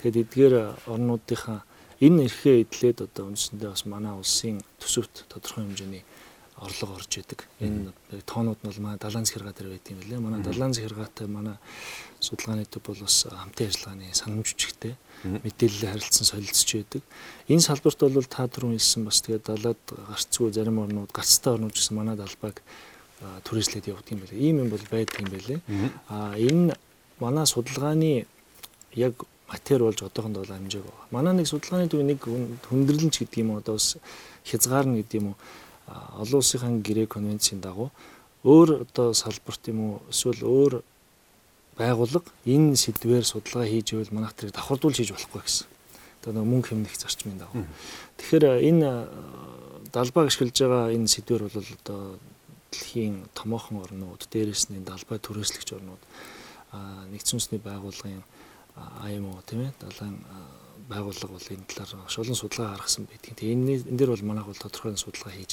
Тэгэхээр 0.00 0.20
эдгээр 0.24 0.54
орнуудынхаа 0.88 1.60
энэ 2.00 2.28
эрхээ 2.28 2.64
эдлээд 2.64 2.98
одоо 3.04 3.32
үндсэндээ 3.32 3.70
бас 3.72 3.84
манай 3.84 4.12
улсын 4.12 4.60
төсөвт 4.80 5.28
тодорхой 5.32 5.64
хэмжээний 5.64 6.04
орлого 6.56 6.96
орж 6.96 7.18
идэг. 7.20 7.44
Энэ 7.60 7.92
тоонууд 8.24 8.60
нь 8.64 8.68
бол 8.68 8.80
манай 8.80 8.98
далайн 8.98 9.24
захиргаа 9.24 9.52
дээр 9.52 9.76
байт 9.76 9.90
юм 9.92 10.00
лээ. 10.00 10.20
Манай 10.20 10.40
далайн 10.40 10.72
захиргаатай 10.72 11.26
манай 11.28 11.56
судалгааны 12.20 12.64
төв 12.64 12.82
бол 12.86 13.00
бас 13.04 13.26
хамтын 13.28 13.68
ажиллагааны 13.68 14.14
санамж 14.14 14.48
хүчтэй 14.56 14.94
мэдээлэл 15.24 15.90
харилцан 15.92 16.24
солилцож 16.24 16.70
байдаг. 16.72 17.02
Энэ 17.48 17.60
салбарт 17.60 18.00
бол 18.00 18.24
та 18.24 18.48
түрүүн 18.48 18.76
хэлсэн 18.80 19.04
бас 19.04 19.20
тэгээд 19.20 19.44
далаад 19.52 19.82
гарцгүй 19.84 20.52
зарим 20.52 20.80
орнууд, 20.80 21.12
гарцтай 21.12 21.52
орнууд 21.52 21.76
гэсэн 21.76 21.96
манай 21.96 22.16
далбааг 22.16 22.62
түрээслээд 23.20 23.92
явдаг 23.92 24.12
юм 24.16 24.20
байлээ. 24.24 24.40
Ийм 24.40 24.56
юм 24.64 24.70
бол 24.72 24.84
байдаг 24.88 25.20
юм 25.20 25.28
байлээ. 25.28 25.60
А 26.08 26.36
энэ 26.40 26.76
манай 27.20 27.44
судалгааны 27.44 28.24
яг 28.96 29.14
матери 29.48 29.82
болж 29.84 30.02
одоохондоо 30.02 30.44
бол 30.44 30.56
амжааг 30.56 30.84
байгаа. 30.84 31.06
Манай 31.10 31.34
нэг 31.36 31.48
судалгааны 31.48 31.88
төв 31.88 32.02
нэг 32.02 32.20
хүндрэлэнч 32.68 33.14
гэдэг 33.20 33.38
юм 33.40 33.56
одоо 33.56 33.76
бас 33.76 33.96
хязгаарна 34.44 35.00
гэдэг 35.00 35.20
юм 35.20 35.28
уу 35.32 35.36
олон 35.86 36.38
улсынхаа 36.42 36.70
гэрээ 36.82 37.06
конвенцийн 37.06 37.60
дагуу 37.60 37.90
өөр 38.44 38.86
одоо 38.86 39.14
салбарт 39.14 39.62
юм 39.70 39.78
уу 39.80 39.94
эсвэл 40.10 40.42
өөр 40.42 40.72
байгууллага 41.78 42.30
энэ 42.46 42.76
сэдвээр 42.76 43.24
судалгаа 43.26 43.66
хийж 43.66 43.92
ивэл 43.92 44.14
манайх 44.14 44.34
тэрийг 44.34 44.54
давхардуулж 44.56 44.96
хийж 44.96 45.12
болохгүй 45.12 45.42
гэсэн. 45.44 45.66
Одоо 46.22 46.32
нэг 46.32 46.46
мөнгө 46.46 46.68
хэмнэх 46.72 46.96
зарчмын 46.96 47.38
дагуу. 47.38 47.66
Тэгэхээр 48.18 48.44
энэ 48.64 48.88
далбааг 49.92 50.26
ашиглаж 50.30 50.56
байгаа 50.56 50.94
энэ 50.94 51.06
сэдвэр 51.10 51.42
бол 51.46 51.58
одоо 51.58 52.18
дэлхийн 52.72 53.28
томоохон 53.34 53.82
орнууд, 53.84 54.26
дээрээс 54.30 54.72
нь 54.72 54.82
далбай 54.82 55.18
түрээслэгч 55.22 55.68
орнууд, 55.76 56.02
нэгдсэн 57.12 57.38
үндэсний 57.38 57.60
байгууллагын 57.62 58.24
IMO 59.06 59.38
тийм 59.46 59.68
ээ 59.68 59.72
далайн 59.80 60.16
байгууллага 60.90 61.34
бол 61.34 61.52
энэ 61.54 61.66
талаар 61.68 62.02
маш 62.02 62.18
олон 62.18 62.38
судалгаа 62.38 62.74
гаргасан 62.74 63.04
байдаг. 63.10 63.34
Тэгээ 63.34 63.54
энэ 63.54 63.72
энэ 63.90 63.98
дээр 63.98 64.10
бол 64.14 64.28
манайх 64.30 64.46
бол 64.46 64.62
тодорхой 64.64 64.96
судалгаа 64.96 65.34
хийж 65.34 65.52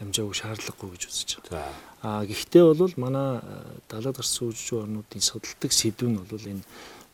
амжаагүй 0.00 0.36
шаардлагагүй 0.40 0.90
гэж 0.96 1.02
үзэж 1.08 1.30
байгаа. 1.44 1.74
Аа 2.02 2.24
гэхдээ 2.24 2.64
бол 2.72 2.94
манай 2.96 3.28
далаад 3.92 4.16
гарсан 4.16 4.48
үжиж 4.48 4.68
орнуудын 4.72 5.20
судалдаг 5.20 5.70
сэдв 5.72 6.08
нь 6.08 6.16
бол 6.16 6.46
энэ 6.52 6.64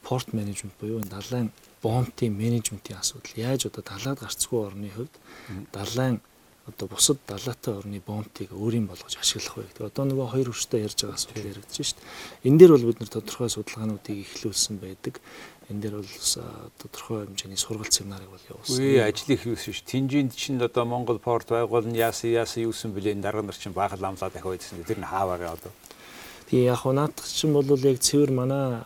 порт 0.06 0.28
менежмент 0.38 0.74
буюу 0.78 1.02
энэ 1.02 1.10
далайн 1.10 1.48
бомтын 1.82 2.32
менежментийн 2.32 3.02
асуудал. 3.02 3.34
Яаж 3.34 3.66
одоо 3.66 3.82
далаад 3.82 4.18
гарцгүй 4.22 4.60
орны 4.62 4.88
хувьд 4.94 5.14
далайн 5.74 6.22
одоо 6.66 6.86
бусад 6.88 7.18
далаатай 7.26 7.74
орны 7.74 8.02
бомтыг 8.06 8.50
өөрийн 8.50 8.86
болгож 8.86 9.14
ашиглах 9.18 9.56
вэ 9.56 9.62
гэдэг. 9.70 9.86
Одоо 9.86 10.04
нөгөө 10.06 10.26
хоёр 10.34 10.48
хүчтэй 10.50 10.82
ярьж 10.82 10.98
байгаа 10.98 11.14
асуудал 11.14 11.50
яригдж 11.50 11.74
шít. 11.78 11.98
Энэ 12.42 12.58
дээр 12.58 12.72
бол 12.74 12.88
бид 12.90 12.98
нар 13.00 13.10
тодорхой 13.10 13.50
судалгаануудыг 13.50 14.16
эхлүүлсэн 14.26 14.74
байдаг. 14.82 15.14
Энэ 15.70 15.80
дээр 15.82 15.94
бол 15.98 16.06
тодорхой 16.78 17.26
хэмжээний 17.26 17.58
сургалт 17.58 17.90
семинарыг 17.90 18.30
бол 18.30 18.46
явуулсан. 18.46 18.78
Үгүй 18.78 19.02
ажил 19.02 19.34
их 19.34 19.46
юусэн 19.46 19.74
ш. 19.74 19.82
Тинжинд 19.82 20.32
чинь 20.38 20.62
одоо 20.62 20.86
Монгол 20.86 21.18
порт 21.18 21.50
байгуул 21.50 21.90
нь 21.90 21.98
яасан 21.98 22.30
яасан 22.30 22.70
юусэн 22.70 22.94
блэ 22.94 23.18
дарга 23.18 23.42
нар 23.42 23.58
чинь 23.58 23.74
баахал 23.74 24.04
амлаа 24.06 24.30
дахиад 24.30 24.62
байсан. 24.62 24.86
Тэр 24.86 25.02
нь 25.02 25.10
хаа 25.10 25.26
байгаа 25.26 25.58
одоо. 25.58 25.74
Тэгээ 26.46 26.70
яг 26.70 26.86
наадах 26.86 27.26
чинь 27.26 27.50
бол 27.50 27.66
яг 27.66 27.98
цэвэр 27.98 28.30
манай 28.30 28.78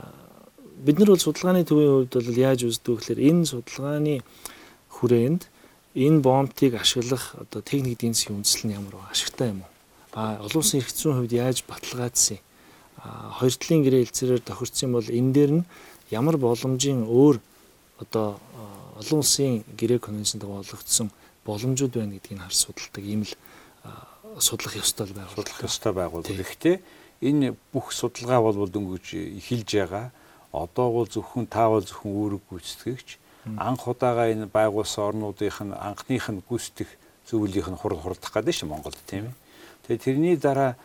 бид 0.80 0.98
нар 0.98 1.12
бол 1.12 1.20
судалгааны 1.20 1.68
төвийн 1.68 2.08
хувьд 2.08 2.14
бол 2.16 2.40
яаж 2.40 2.64
үздэг 2.64 2.96
гэхээр 2.96 3.20
энэ 3.28 3.44
судалгааны 3.44 4.24
хүрээнд 4.88 5.42
энэ 6.00 6.20
бомтыг 6.24 6.80
ашиглах 6.80 7.36
одоо 7.36 7.60
техник 7.60 8.00
эдийн 8.00 8.16
засгийн 8.16 8.40
үндэслэл 8.40 8.66
нь 8.72 8.76
ямар 8.80 8.96
вэ? 8.96 9.12
Ашигтай 9.12 9.52
юм 9.52 9.68
уу? 9.68 9.70
А 10.16 10.40
олон 10.40 10.64
улсын 10.64 10.80
эрх 10.80 10.88
зүйн 10.88 11.20
хувьд 11.20 11.36
яаж 11.36 11.68
баталгаажсан? 11.68 12.40
А 13.04 13.36
хоёр 13.36 13.52
талын 13.52 13.84
гэрээ 13.84 14.02
хэлцээрээр 14.08 14.42
тохирсон 14.48 14.92
бол 14.96 15.04
энэ 15.04 15.32
дээр 15.36 15.52
нь 15.60 15.64
ямар 16.10 16.36
боломжийн 16.36 17.06
өөр 17.06 17.40
одоо 18.02 18.38
олон 19.00 19.18
улсын 19.22 19.64
гэрээ 19.78 19.98
конвенцэнд 19.98 20.44
олгогдсон 20.44 21.10
боломжууд 21.44 21.94
байна 21.94 22.18
гэдгийг 22.18 22.40
харж 22.40 22.56
судалдаг 22.56 23.04
ийм 23.04 23.22
л 23.24 23.32
судлах 24.38 24.76
ёстой 24.76 25.06
байгууллага. 25.10 25.36
Судлах 25.36 25.62
ёстой 25.64 25.92
байгууллага. 25.92 26.42
Гэхдээ 26.42 26.76
энэ 27.20 27.56
бүх 27.72 27.92
судалгаа 27.92 28.40
бол 28.40 28.68
дөнгөж 28.68 29.06
эхэлж 29.40 29.70
байгаа. 29.74 30.12
Одоо 30.52 30.86
бол 30.92 31.08
зөвхөн 31.08 31.46
таавал 31.46 31.84
зөвхөн 31.84 32.10
үүрэг 32.10 32.42
гүйцэтгэгч 32.50 33.08
анх 33.56 33.86
удаага 33.88 34.28
энэ 34.32 34.46
байгуулсан 34.46 35.04
орнуудынх 35.08 35.58
нь 35.64 35.72
анхных 35.72 36.28
нь 36.28 36.42
гүйцэтгэх 36.44 36.90
зөвлөлийнх 37.28 37.70
нь 37.70 37.80
хурал 37.80 38.02
хурдах 38.02 38.32
гэдэг 38.34 38.54
шүү 38.54 38.68
Монголд 38.68 38.98
тийм 39.06 39.30
ээ. 39.30 39.36
Тэгээ 39.86 40.04
тэрний 40.04 40.36
дараа 40.36 40.76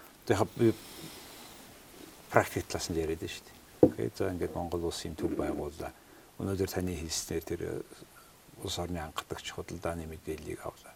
практик 2.30 2.64
талаас 2.68 2.90
нь 2.90 3.00
яриад 3.00 3.20
байна 3.20 3.34
шүү 3.34 3.44
дээ. 3.44 3.55
Окей. 3.86 4.10
За 4.18 4.32
ингээд 4.32 4.56
Монгол 4.56 4.90
улсын 4.90 5.16
төв 5.16 5.36
байгууллаа. 5.38 5.94
Өнөөдөр 6.42 6.70
таны 6.70 6.96
хэлснээр 6.98 7.44
тэр 7.46 7.62
улс 8.64 8.80
орны 8.80 9.00
анхдагч 9.00 9.52
худалдааны 9.54 10.10
мэдээллийг 10.10 10.60
авлаа. 10.66 10.94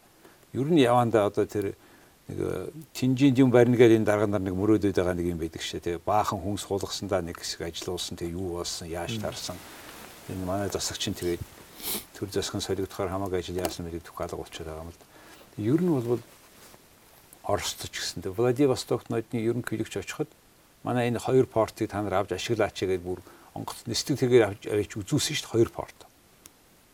Ер 0.53 0.67
нь 0.67 0.81
явандаа 0.81 1.29
одоо 1.29 1.45
тэр 1.45 1.75
нэг 2.29 2.73
тинжийн 2.93 3.35
юм 3.37 3.51
барина 3.51 3.77
гэдэг 3.77 4.01
энэ 4.01 4.09
дарга 4.09 4.27
нар 4.27 4.41
нэг 4.41 4.53
мөрөөдөд 4.53 4.95
байгаа 4.95 5.13
нэг 5.13 5.27
юм 5.29 5.39
байдаг 5.39 5.61
шээ. 5.61 5.79
Тэгээ 5.79 6.05
баахан 6.05 6.41
хүн 6.41 6.57
суулгасандаа 6.57 7.21
нэг 7.21 7.37
хэсэг 7.37 7.69
ажиллуулсан. 7.69 8.17
Тэгээ 8.17 8.37
юу 8.37 8.61
болсон, 8.61 8.87
яаж 8.89 9.17
тарсан. 9.17 9.57
Энэ 10.29 10.45
манай 10.45 10.69
засагч 10.69 11.09
нь 11.09 11.17
тэгээд 11.17 11.41
төр 12.13 12.29
засгийн 12.29 12.61
солигдохоор 12.61 13.09
хамаагүй 13.09 13.39
ажил 13.39 13.57
яасан 13.57 13.85
мэдэг 13.87 14.05
түүх 14.05 14.21
алга 14.21 14.37
болчиход 14.37 14.67
байгаа 14.67 14.85
юм 14.85 14.93
л. 14.93 15.01
Ер 15.57 15.81
нь 15.81 15.89
бол 15.89 16.21
Оросд 17.49 17.81
ч 17.89 17.95
гэсэн 17.97 18.21
тэ 18.21 18.29
Владивостокт 18.29 19.09
нодны 19.09 19.41
ерөнхийлөгч 19.41 19.97
очиход 19.97 20.29
манай 20.83 21.09
энэ 21.09 21.19
хоёр 21.19 21.45
портыг 21.45 21.89
та 21.89 22.01
нар 22.01 22.23
авч 22.23 22.35
ашиглаач 22.35 22.75
гэдэг 22.79 23.01
бүр 23.01 23.19
онгоц 23.53 23.83
нэстэг 23.87 24.19
тэргээр 24.19 24.45
авч 24.47 24.91
үзүүлсэн 24.95 25.35
шүү 25.35 25.45
дээ 25.45 25.53
хоёр 25.53 25.69
порт. 25.69 25.99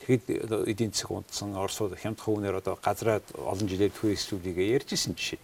Тэгэхэд 0.06 0.70
эдийн 0.70 0.92
засаг 0.94 1.12
унтсан 1.12 1.56
Оросууд 1.58 1.98
хямдхан 1.98 2.30
хүнээр 2.30 2.62
одоо 2.62 2.78
газраа 2.78 3.22
олон 3.42 3.66
жилээр 3.66 3.90
туристүүдийг 3.90 4.58
ярьжсэн 4.62 5.18
жишээ. 5.18 5.42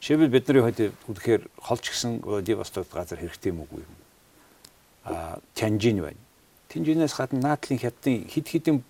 Жишээлбэл 0.00 0.34
бидний 0.34 0.60
хувьд 0.60 0.92
үнэхээр 1.08 1.42
холч 1.56 1.88
гисэн 1.88 2.20
Владивостокт 2.20 2.92
газар 2.92 3.16
хэрэгтэй 3.16 3.52
мөгүй 3.56 3.80
юм. 3.80 3.94
А 5.08 5.40
Тянжин 5.56 6.04
байна. 6.04 6.20
Тянжинээс 6.68 7.16
гадна 7.16 7.56
наадлын 7.56 7.80
хятадын 7.80 8.28
хид 8.28 8.46
хідэн 8.48 8.84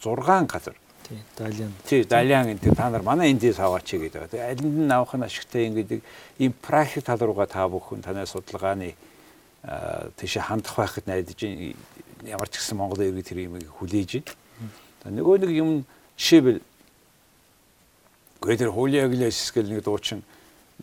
6 0.00 0.48
газар. 0.48 0.76
Тий, 1.06 1.18
Далиан. 1.38 1.72
Тий, 1.86 2.04
Далиан 2.04 2.46
энэ 2.50 2.74
та 2.74 2.90
нар 2.90 3.02
манай 3.02 3.30
эндээс 3.30 3.58
аваач 3.62 3.94
гэдэг. 3.94 4.26
Тэгээ 4.26 4.50
аль 4.50 4.62
нь 4.66 4.90
авах 4.90 5.14
нь 5.14 5.22
ашигтай 5.22 5.70
ингэдэг 5.70 6.02
ийм 6.42 6.52
практик 6.52 7.04
тал 7.04 7.22
руугаа 7.22 7.46
та 7.46 7.68
бүхэн 7.70 8.02
танай 8.02 8.26
судалгааны 8.26 8.94
тийш 10.18 10.38
хандах 10.42 10.74
байхад 10.74 11.06
найдаж 11.06 11.38
ямар 12.26 12.48
ч 12.50 12.58
гэсэн 12.58 12.74
Монгол 12.74 13.06
иргэд 13.06 13.26
тэр 13.26 13.38
юм 13.46 13.62
хүлээж 13.78 14.26
байна. 15.06 15.14
Нөгөө 15.14 15.46
нэг 15.46 15.50
юм 15.54 15.70
жишээлбэл 16.18 16.60
гэрээр 18.42 18.74
хуулийн 18.74 19.06
аглас 19.06 19.50
гэл 19.54 19.70
нэг 19.70 19.86
дуучин 19.86 20.26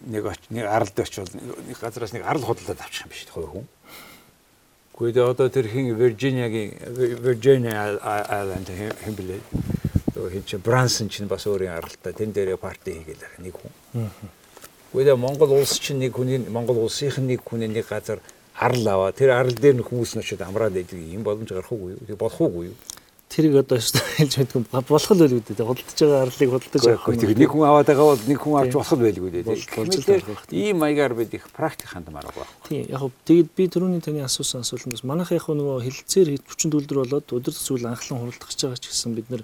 нэг 0.08 0.24
нэг 0.50 0.66
аралд 0.66 1.00
очивол 1.00 1.32
нэг 1.36 1.80
газраас 1.80 2.16
нэг 2.16 2.24
арал 2.24 2.48
худалдаад 2.48 2.80
авчих 2.80 3.08
юм 3.08 3.12
биш 3.12 3.28
хоёр 3.28 3.52
хүн. 3.52 3.68
Гэхдээ 4.94 5.26
одоо 5.26 5.50
тэр 5.50 5.68
хин 5.68 5.96
Виржиниагийн 5.96 6.80
Виржиниа 7.20 8.00
Айленд 8.00 8.70
хэм 8.72 9.16
блэ. 9.16 9.40
Хин 10.30 10.44
чи 10.46 10.58
Брансон 10.58 11.10
чинь 11.10 11.28
бас 11.28 11.48
өөрийн 11.48 11.76
аралтай 11.76 12.14
тэн 12.14 12.32
дээрээ 12.32 12.58
парти 12.58 12.94
хийгээл 12.94 13.44
нэг 13.44 13.56
хүн. 13.58 13.72
Гэхдээ 14.94 15.18
Монгол 15.18 15.58
улс 15.58 15.80
чинь 15.80 16.00
нэг 16.00 16.14
хүний 16.14 16.38
Монгол 16.38 16.86
улсынх 16.86 17.18
нь 17.18 17.34
нэг 17.34 17.42
хүний 17.42 17.68
нэг 17.68 17.90
газар 17.90 18.22
арал 18.54 18.88
аваа. 18.88 19.12
Тэр 19.12 19.34
арал 19.34 19.54
дээр 19.54 19.82
нь 19.82 19.86
хүмүүс 19.86 20.14
нь 20.16 20.22
очиод 20.22 20.46
амраад 20.46 20.74
байдаг 20.74 21.00
юм 21.00 21.24
боломж 21.26 21.50
гарах 21.50 21.72
уугүй 21.74 21.98
юу? 21.98 22.18
Болох 22.18 22.42
уугүй 22.42 22.66
юу? 22.70 22.78
Тэрийг 23.34 23.66
одоо 23.66 23.82
хэлж 23.82 24.38
мэдгүй 24.38 24.62
болох 24.70 25.10
л 25.10 25.22
байлгүй 25.26 25.42
дээ. 25.42 25.66
Худалдаж 25.66 25.98
байгаа 25.98 26.22
арлыг 26.22 26.50
худалдаж 26.54 26.84
авах. 26.86 27.18
Тэг 27.18 27.34
нэг 27.34 27.50
хүн 27.50 27.66
аваад 27.66 27.88
байгаа 27.90 28.08
бол 28.14 28.26
нэг 28.30 28.38
хүн 28.38 28.56
авч 28.62 28.74
болох 28.78 28.94
л 28.94 29.02
байлгүй 29.02 29.30
дээ. 29.34 29.44
Болж 29.50 30.54
ийм 30.54 30.78
маягаар 30.78 31.18
бид 31.18 31.34
их 31.34 31.50
практик 31.50 31.90
хандмаар 31.90 32.30
байгаа. 32.30 32.46
Тийм 32.70 32.86
яг 32.94 33.02
тэгэд 33.26 33.50
би 33.58 33.66
түрүүний 33.74 34.06
таны 34.06 34.22
асуусан 34.22 34.62
асуултанд 34.62 35.02
бас 35.02 35.02
манайх 35.02 35.34
яг 35.34 35.50
нөгөө 35.50 35.82
хилцээр 35.82 36.38
40 36.46 36.78
төлдөр 36.78 36.98
болоод 37.02 37.26
өдөр 37.34 37.54
зүйл 37.58 37.90
анхлан 37.90 38.22
хуралдах 38.22 38.54
гэж 38.54 38.60
байгаа 38.70 38.78
ч 38.78 38.94
гэсэн 38.94 39.18
бид 39.18 39.28
нэр 39.34 39.42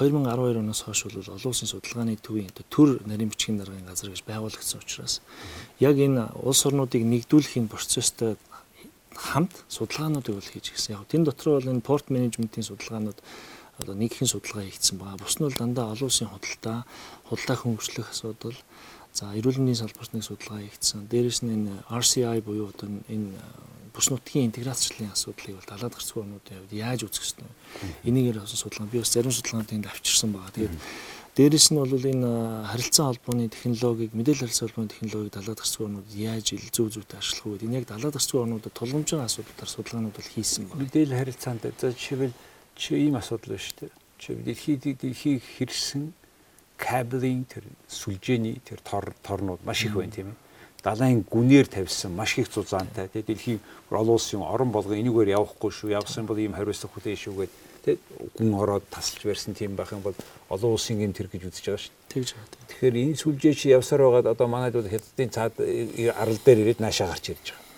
2012 0.00 0.64
оноос 0.64 0.80
хойш 0.80 1.04
бол 1.04 1.20
олон 1.20 1.52
улсын 1.52 1.68
судалгааны 1.68 2.16
төвийн 2.16 2.48
төр 2.72 3.04
нарийн 3.04 3.28
бичгийн 3.28 3.60
даргын 3.60 3.84
газар 3.84 4.08
гэж 4.08 4.24
байгуулагдсан 4.24 4.80
учраас 4.80 5.20
яг 5.76 6.00
энэ 6.00 6.32
улс 6.40 6.64
орнуудыг 6.64 7.04
нэгдүүлэхийн 7.04 7.68
процесстой 7.68 8.40
хамт 9.12 9.52
судалгаануудыг 9.68 10.34
бол 10.40 10.48
хийж 10.48 10.72
гисэн. 10.72 10.96
Яг 10.96 11.04
тэн 11.04 11.24
дотор 11.28 11.60
бол 11.60 11.68
энэ 11.68 11.84
порт 11.84 12.08
менежментийн 12.08 12.64
судалгаанууд 12.64 13.20
одоо 13.80 13.94
нэгхэн 13.94 14.28
судалгаа 14.28 14.64
хийгдсэн 14.64 14.96
байгаа. 14.96 15.20
Бус 15.20 15.36
нь 15.36 15.44
бол 15.44 15.60
дандаа 15.60 15.92
олон 15.92 16.08
улсын 16.08 16.32
худалдаа, 16.32 16.78
худалдаа 17.28 17.56
хөнгөлөх 17.60 18.08
асуудал, 18.12 18.58
за 19.12 19.32
эрүүл 19.36 19.60
мэндийн 19.60 19.82
салбарт 19.84 20.12
нэг 20.16 20.24
судалгаа 20.24 20.60
хийгдсэн. 20.64 21.08
Дээрээс 21.12 21.40
нь 21.44 21.52
энэ 21.56 21.72
RCI 21.88 22.40
буюу 22.40 22.72
одоо 22.72 22.88
энэ 23.08 23.36
бус 24.00 24.08
нутгийн 24.08 24.48
интеграцчлалын 24.48 25.12
асуудлыг 25.12 25.60
бол 25.60 25.68
далаад 25.68 25.92
гарцгүй 25.92 26.24
орнуудын 26.24 26.56
хувьд 26.56 26.72
яаж 26.72 27.04
үзэх 27.04 27.20
ёстой 27.20 27.44
вэ? 27.44 28.08
Энийгээр 28.08 28.40
бас 28.40 28.56
судалгаа 28.56 28.88
би 28.88 29.04
бас 29.04 29.12
зарим 29.12 29.28
судалгаанд 29.28 29.68
тэнд 29.68 29.92
авчирсан 29.92 30.32
байгаа. 30.32 30.56
Тэгээд 30.56 30.76
Дээрэс 31.36 31.70
нь 31.70 31.78
бол 31.78 31.94
энэ 31.94 32.66
харилцан 32.66 33.06
холбооны 33.06 33.46
технологиг, 33.48 34.10
мэдээлэл 34.16 34.50
харилцан 34.50 34.66
холбооны 34.66 34.90
технологиг 34.90 35.32
далаад 35.36 35.60
гарцгүй 35.62 35.84
орнууд 35.86 36.08
яаж 36.10 36.46
ил 36.58 36.66
зүү 36.74 36.88
зүйтэй 36.90 37.18
ашиглах 37.22 37.60
вэ? 37.60 37.64
Энэ 37.70 37.76
яг 37.78 37.86
далаад 37.86 38.16
гарцгүй 38.18 38.40
орнуудад 38.42 38.74
тулгамжийн 38.74 39.22
асуудлаар 39.22 39.70
судалгаанууд 39.70 40.16
бол 40.18 40.32
хийсэн 40.34 40.66
байна. 40.66 40.82
Мэдээлэл 40.82 41.20
харилцаанд 41.22 41.62
за 41.78 41.94
жишээлбэл 41.94 42.34
чи 42.74 42.90
ийм 42.98 43.14
асуудал 43.14 43.54
байна 43.54 43.62
шүү 43.62 43.78
дээ. 43.78 43.92
Чи 44.18 44.28
дэлхийд 44.42 44.82
дэлхийг 44.98 45.40
хэрсэн 45.54 46.02
кабелын 46.76 47.46
тэр 47.46 47.64
сүлжээний 47.86 48.58
тэр 48.66 48.82
тор 48.82 49.14
торнууд 49.22 49.62
маш 49.62 49.86
их 49.86 49.94
байна 49.94 50.10
тийм 50.10 50.34
ээ. 50.34 50.49
Далайн 50.82 51.24
гүнээр 51.28 51.66
тавьсан 51.68 52.12
маш 52.16 52.38
их 52.38 52.48
зузаантай. 52.48 53.08
Тэгээ 53.08 53.28
дэлхийн 53.28 53.60
олон 53.90 54.16
улсын 54.16 54.40
орон 54.40 54.72
болгон 54.72 54.96
энийгээр 54.96 55.36
явахгүй 55.36 55.70
шүү. 55.70 55.92
Явсан 55.92 56.24
бол 56.24 56.40
ийм 56.40 56.56
хариуцлага 56.56 56.94
хүлээн 56.96 57.20
шүү 57.20 57.34
гэдэг 57.36 57.70
тэг 57.84 57.98
гүн 58.36 58.54
ороод 58.54 58.84
тасалж 58.92 59.24
барьсан 59.24 59.54
тийм 59.54 59.76
байх 59.76 59.92
юм 59.92 60.00
бол 60.04 60.14
олон 60.48 60.76
улсын 60.76 61.00
юм 61.00 61.12
тэр 61.12 61.28
гэж 61.32 61.48
үзэж 61.48 61.64
байгаа 61.64 61.84
шүү. 61.84 61.94
Тэгж 62.12 62.28
байгаа. 62.36 62.68
Тэгэхээр 62.68 62.96
энэ 63.00 63.20
сүлжээ 63.20 63.54
чи 63.56 63.66
явсаар 63.72 64.02
байгаад 64.04 64.32
одоо 64.32 64.48
манайд 64.48 64.76
бол 64.76 64.88
хятадын 64.88 65.30
цаад 65.32 65.54
арал 65.60 66.40
дээр 66.44 66.58
ирээд 66.64 66.80
наашаа 66.84 67.08
гарч 67.08 67.32
ирж 67.32 67.46
байгаа. 67.52 67.68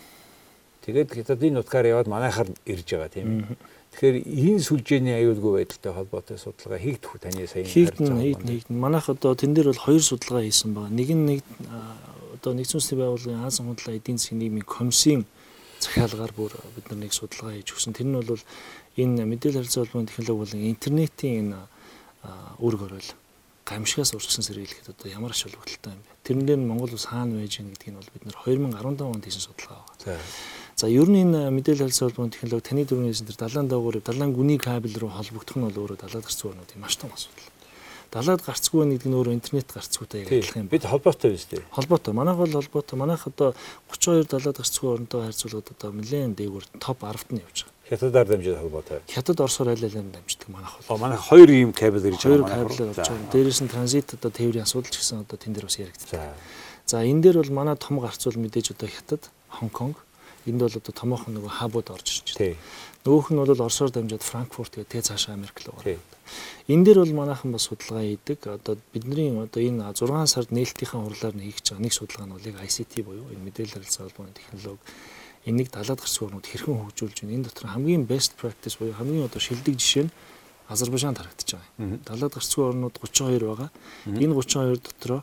Тэгээд 0.83 1.11
хятадын 1.15 1.55
нутгаар 1.55 1.87
яваад 1.87 2.09
манайхаар 2.11 2.51
ирж 2.67 2.89
байгаа 2.91 3.11
тийм 3.15 3.27
ээ. 3.31 3.57
Тэгэхээр 3.93 4.17
энэ 4.27 4.63
сүлжээний 4.67 5.15
аюулгүй 5.23 5.53
байдалтай 5.63 5.93
холбоотой 5.93 6.39
судалгаа 6.41 6.81
хийгдэх 6.81 7.13
үү 7.13 7.21
таны 7.23 7.47
сая 7.47 7.63
хийгдэн 7.63 8.19
хийгдэн. 8.19 8.81
Манайх 8.81 9.07
одоо 9.07 9.37
тэн 9.37 9.55
дээр 9.55 9.71
бол 9.71 9.85
хоёр 9.87 10.03
судалгаа 10.03 10.43
хийсэн 10.43 10.75
байгаа. 10.75 10.91
Нэг 10.91 11.09
нь 11.13 11.27
нэг 11.29 11.41
одоо 12.43 12.59
нэгдсэн 12.59 12.83
улсын 12.83 12.99
байгууллагын 12.99 13.47
Азийн 13.47 13.71
худалдаа 13.71 13.95
эдийн 13.95 14.19
засгийн 14.19 14.43
нийгмийн 14.43 14.67
комиссийн 14.67 15.23
захиалгаар 15.79 16.35
бүр 16.35 16.51
бид 16.75 16.91
нар 16.91 16.99
нэг 17.07 17.15
судалгаа 17.15 17.55
хийж 17.55 17.71
өгсөн. 17.71 17.95
Тэр 17.95 18.11
нь 18.11 18.19
бол 18.19 18.43
энэ 18.99 19.23
мэдээлэл 19.31 19.63
харилцаа 19.63 19.87
холбооны 19.87 20.11
технологи 20.11 20.43
болон 20.43 20.67
интернетийн 20.67 21.39
энэ 21.39 21.61
үүрэг 22.59 22.83
оройл 22.83 23.11
гамшигаас 23.63 24.11
урьдчилан 24.19 24.43
сэргийлэхэд 24.43 24.91
одоо 24.91 25.07
ямар 25.07 25.31
ач 25.31 25.47
холбогдолтой 25.47 25.95
юм 25.95 26.03
бэ? 26.03 26.11
Тэрэн 26.27 26.47
дээр 26.51 26.59
нь 26.59 26.67
Монгол 26.67 26.91
ус 26.99 27.07
хаана 27.07 27.39
байж 27.39 27.63
гэнэ 27.63 27.71
гэдгийг 27.79 27.95
нь 27.95 27.99
бол 28.03 28.11
бид 28.11 28.25
нэр 28.27 28.37
2015 28.43 29.07
онд 29.07 29.23
хийсэн 29.23 29.47
судалгаа 29.47 29.87
байна. 30.03 30.19
За 30.75 30.87
ер 30.91 31.07
нь 31.07 31.23
энэ 31.23 31.47
мэдээлэл 31.47 31.87
харилцаа 31.87 32.11
холбооны 32.11 32.35
технологи 32.35 32.67
таны 32.67 32.83
дөрвөөс 32.83 33.23
энэ 33.23 33.39
далайн 33.39 33.71
даавар 33.71 34.03
далайн 34.03 34.35
гүний 34.35 34.59
кабель 34.59 34.99
руу 34.99 35.15
холбогдох 35.15 35.55
нь 35.55 35.67
бол 35.71 35.79
өөрөө 35.79 35.99
далаад 36.03 36.27
гарцгүй 36.27 36.51
орнуудын 36.51 36.83
маш 36.83 36.99
том 36.99 37.15
асуудал. 37.15 37.52
Далаад 38.13 38.45
гарцгүй 38.45 38.85
нэг 38.85 39.09
нь 39.09 39.17
өөрөө 39.17 39.33
интернет 39.33 39.73
гарцгүйтэй 39.73 40.29
яг 40.29 40.29
адилхан 40.29 40.63
юм. 40.63 40.69
Бид 40.69 40.85
холбоотой 40.85 41.33
биз 41.33 41.49
дээ. 41.49 41.65
Холбоотой. 41.73 42.13
Манайх 42.13 42.37
бол 42.37 42.53
холбоотой. 42.61 42.97
Манайх 43.01 43.25
одоо 43.25 43.57
32 43.89 44.29
далаад 44.29 44.61
гарцгүй 44.61 44.89
орнтой 44.93 45.21
харьцуулаад 45.33 45.73
одоо 45.73 45.91
нэлээд 45.97 46.37
дээгүүр 46.37 46.65
топ 46.77 47.01
10-т 47.01 47.33
нь 47.33 47.41
явж 47.41 47.65
байгаа. 47.65 47.73
Хятадаар 47.89 48.29
дамжиж 48.29 48.57
холбоотой. 48.61 49.01
Хятад 49.09 49.41
Оросоор 49.41 49.73
аль 49.73 49.85
аль 49.89 49.97
нь 49.97 50.13
дамждаг 50.13 50.49
манайх 50.53 50.77
бол. 50.85 51.01
Манайх 51.01 51.25
хоёр 51.25 51.49
ийм 51.49 51.73
кабель 51.73 52.05
ирж 52.13 52.21
байгаа. 52.21 52.29
Хоёр 52.29 52.69
кабель 52.69 52.85
болж 52.85 53.01
байгаа. 53.01 53.33
Дээрээс 53.33 53.61
нь 53.65 53.73
транзит 53.73 54.09
одоо 54.13 54.29
тээврийн 54.29 54.69
асуудал 54.69 54.93
ч 54.93 54.97
гэсэн 55.01 55.25
одоо 55.25 55.37
тэн 55.41 55.57
дээр 55.57 55.67
бас 55.73 55.81
яригддаг. 55.81 56.37
За 56.85 57.01
энэ 57.01 57.23
дээр 57.25 57.41
бол 57.41 57.65
манай 57.65 57.81
том 57.81 57.97
гарцуул 57.97 58.37
мэдээж 58.37 58.77
одоо 58.77 58.93
Хятад, 58.93 59.33
Хонконг 59.49 59.97
энд 60.47 60.61
бол 60.61 60.75
одоо 60.75 60.93
томоохон 60.93 61.35
нөгөө 61.37 61.53
хабууд 61.59 61.89
орж 61.91 62.09
ирж 62.23 62.39
байна. 62.39 62.57
Нөгөөх 63.03 63.29
нь 63.35 63.39
бол 63.43 63.51
Оросоор 63.51 63.91
дамжаад 63.91 64.23
Франкфурт 64.23 64.73
гэдэг 64.79 64.91
тэ 64.91 65.03
цаашаа 65.03 65.35
Америк 65.35 65.59
руу 65.67 65.75
орно. 65.79 65.99
Энэ 66.71 66.85
дээр 66.87 66.99
бол 67.03 67.15
манайхан 67.27 67.51
бас 67.53 67.67
судалгаа 67.67 68.07
хийдэг. 68.07 68.39
Одоо 68.47 68.79
бидний 68.95 69.31
одоо 69.35 69.61
энэ 69.63 69.91
6 69.95 70.27
сард 70.31 70.51
нээлтийн 70.55 71.03
хурлаар 71.03 71.35
нь 71.35 71.47
хийж 71.51 71.75
байгаа 71.75 71.83
нэг 71.83 71.93
судалгаа 71.93 72.27
нь 72.27 72.35
бол 72.35 72.47
яг 72.47 72.57
ICT 72.63 73.03
буюу 73.03 73.27
энэ 73.35 73.43
мэдээлэл 73.43 73.75
харилцаа 73.83 74.07
холбооны 74.07 74.39
технологи 74.39 74.83
энийг 75.47 75.69
далаад 75.75 75.99
гарсан 75.99 76.27
орнууд 76.31 76.47
хэрхэн 76.47 76.79
хөгжүүлж 76.79 77.17
байна. 77.27 77.35
Энэ 77.35 77.47
дотор 77.51 77.67
хамгийн 77.75 78.07
best 78.07 78.39
practice 78.39 78.79
буюу 78.79 78.95
хамгийн 78.95 79.27
одоо 79.27 79.43
шилдэг 79.43 79.75
жишээ 79.75 80.07
нь 80.07 80.15
Азербайджаанд 80.71 81.19
харагдаж 81.19 81.49
байгаа. 81.59 81.99
Далаад 82.07 82.33
гарцгүй 82.39 82.65
орнууд 82.71 82.95
32 83.03 83.51
байгаа. 83.51 83.71
Энэ 84.07 84.35
32 84.39 84.79
дотроо 84.79 85.21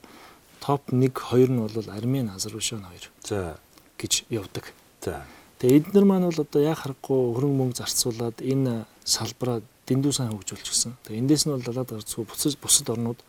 топ 0.60 0.84
1 0.92 1.16
2 1.16 1.48
нь 1.48 1.60
бол 1.64 1.90
Армен, 1.96 2.30
Азербайджан 2.30 2.84
хоёр 2.84 3.06
За. 3.24 3.58
гэж 3.98 4.28
явдаг. 4.30 4.76
За. 5.02 5.24
Тэгээ 5.60 5.78
эдгээр 5.80 6.06
маань 6.08 6.28
бол 6.28 6.40
одоо 6.40 6.62
яг 6.64 6.80
харахгүй 6.84 7.20
хөрөнгө 7.36 7.60
мөнгө 7.60 7.80
зарцуулаад 7.84 8.38
энэ 8.40 8.86
салбараа 9.04 9.60
дэндүү 9.88 10.14
сайн 10.14 10.32
хөгжүүлж 10.32 10.68
гисэн. 10.68 10.94
Тэгээ 11.04 11.22
эндээс 11.24 11.44
нь 11.48 11.54
бол 11.56 11.66
далаад 11.66 11.90
гарцгүй 11.90 12.24
бусад 12.24 12.56
бусад 12.60 12.88
орнууд 12.94 13.20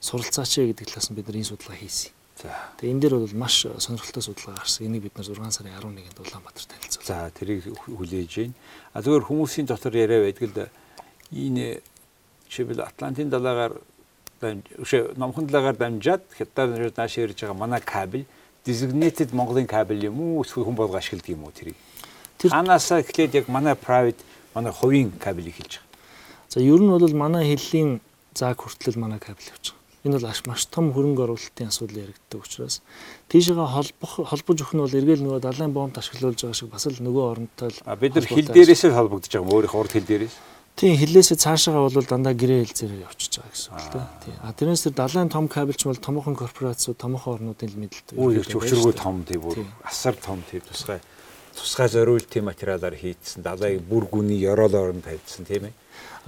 суралцаач 0.00 0.52
гэдэг 0.64 0.88
талаас 0.88 1.08
нь 1.10 1.16
бид 1.16 1.28
нар 1.28 1.40
энэ 1.40 1.50
судалгаа 1.50 1.76
хийсэн. 1.76 2.12
За. 2.38 2.54
Тэгээ 2.78 2.92
энэ 2.94 3.02
дээр 3.02 3.14
бол 3.18 3.36
маш 3.36 3.66
сонирхолтой 3.66 4.22
судалгаа 4.22 4.62
гарсан. 4.62 4.86
Энийг 4.86 5.02
бид 5.10 5.16
нар 5.18 5.26
6 5.26 5.42
сарын 5.58 5.74
11-нд 5.74 6.18
Улаанбаатар 6.22 6.64
танилцуулсан. 6.70 7.04
За 7.04 7.30
тэрийг 7.34 7.66
хүлээж 7.66 8.32
байна. 8.38 8.54
А 8.94 9.02
зөвхөн 9.02 9.26
хүмүүсийн 9.26 9.66
дотор 9.66 9.92
яриа 9.98 10.22
байдаг 10.22 10.46
л 10.48 10.70
энэ 11.34 11.82
жишээл 12.48 12.80
Атлантын 12.86 13.28
далайгаар 13.28 13.74
өшөө 14.40 15.18
номхон 15.18 15.50
далайгаар 15.50 15.76
дамжаад 15.76 16.22
хятад 16.38 16.78
нааш 16.94 17.18
ирж 17.18 17.42
байгаа 17.42 17.58
манай 17.58 17.82
кабель 17.82 18.26
designated 18.64 19.32
Монголын 19.32 19.66
кабель 19.66 20.06
юм 20.06 20.20
уу 20.20 20.42
эсвэл 20.42 20.64
хүн 20.64 20.76
болго 20.76 20.98
ашигладаг 20.98 21.28
юм 21.28 21.44
уу 21.44 21.52
тэрийг. 21.52 21.76
Тэр 22.38 22.50
ханаасаа 22.50 23.00
эхлээд 23.02 23.34
яг 23.34 23.48
манай 23.48 23.74
private 23.74 24.20
манай 24.54 24.72
хувийн 24.72 25.12
кабелийг 25.18 25.56
хэлж 25.56 25.78
байгаа. 25.78 25.88
За 26.48 26.60
ер 26.60 26.80
нь 26.80 26.90
бол 26.90 27.14
манай 27.14 27.44
хэллийн 27.50 28.00
зааг 28.34 28.62
хүртэл 28.62 28.98
манай 28.98 29.18
кабель 29.18 29.50
явж 29.50 29.72
байгаа. 29.72 29.78
Энэ 30.04 30.18
бол 30.18 30.42
маш 30.46 30.66
том 30.66 30.92
хөрөнгө 30.94 31.22
оруулалтын 31.26 31.68
асуудал 31.68 32.02
яригддаг 32.06 32.40
учраас 32.40 32.80
тийшээгээ 33.28 33.68
холбох 33.74 34.12
холбож 34.30 34.56
өгөх 34.62 34.74
нь 34.78 34.82
бол 34.86 34.98
эргээл 34.98 35.24
нөгөө 35.26 35.42
далайн 35.42 35.72
бомб 35.74 35.98
ашиглуулж 35.98 36.38
байгаа 36.38 36.54
шиг 36.54 36.70
бас 36.70 36.86
л 36.86 37.02
нөгөө 37.02 37.24
оронтой 37.34 37.68
л 37.74 37.98
бид 37.98 38.14
нар 38.14 38.26
хил 38.30 38.46
дээрээс 38.46 38.84
л 38.86 38.94
холбогдож 38.94 39.28
байгаа 39.28 39.42
юм 39.42 39.52
өөрийнх 39.52 39.74
урд 39.74 39.92
хил 39.92 40.06
дээрээс. 40.06 40.34
Тийм 40.78 40.94
хилээсээ 40.94 41.42
цаашаагаа 41.42 41.90
бол 41.90 42.06
дандаа 42.06 42.34
гэрээ 42.38 42.62
хэлцээрээр 42.70 43.06
явчихж 43.10 43.42
байгаа 43.42 43.50
гэсэн 43.50 43.72
үг 43.74 44.14
тийм. 44.22 44.36
А 44.46 44.54
тэрнээс 44.54 44.82
тэр 44.86 44.94
далайн 44.94 45.26
том 45.26 45.50
кабелч 45.50 45.82
бол 45.82 45.98
томоохон 45.98 46.38
корпорацууд, 46.38 46.94
томоохон 46.94 47.34
орнуудын 47.42 47.74
л 47.74 47.80
мэдлэлтэй. 47.82 48.14
Үгүй 48.14 48.46
өчргөө 48.46 48.94
том 48.94 49.26
тийм 49.26 49.42
бүр 49.42 49.66
асар 49.82 50.14
том 50.14 50.38
тийм 50.46 50.62
тусгай 50.62 51.02
тусгай 51.58 51.88
зориултын 51.90 52.46
материалаар 52.46 52.94
хийцсэн 52.94 53.42
далайн 53.42 53.82
бүр 53.82 54.06
гүний 54.06 54.38
ёроол 54.38 54.74
орон 54.78 55.02
тавьдсан 55.02 55.42
тийм 55.50 55.66
ээ. 55.66 55.74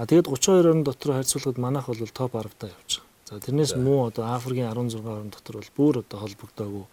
А 0.03 0.07
тэгэд 0.11 0.27
32 0.27 0.67
орн 0.67 0.83
дотор 0.83 1.15
харьцуулахад 1.15 1.59
манайх 1.63 1.87
бол 1.87 2.11
топ 2.11 2.35
10 2.35 2.51
таа 2.59 2.75
явж 2.75 2.91
байгаа. 2.99 3.11
За 3.31 3.39
тэрнээс 3.39 3.79
муу 3.79 4.11
одоо 4.11 4.27
Африкийн 4.35 4.67
16 4.75 5.07
орн 5.07 5.31
дотор 5.31 5.63
бол 5.63 5.71
бүр 5.79 5.95
одоо 6.03 6.19
холбогдоогүй 6.27 6.85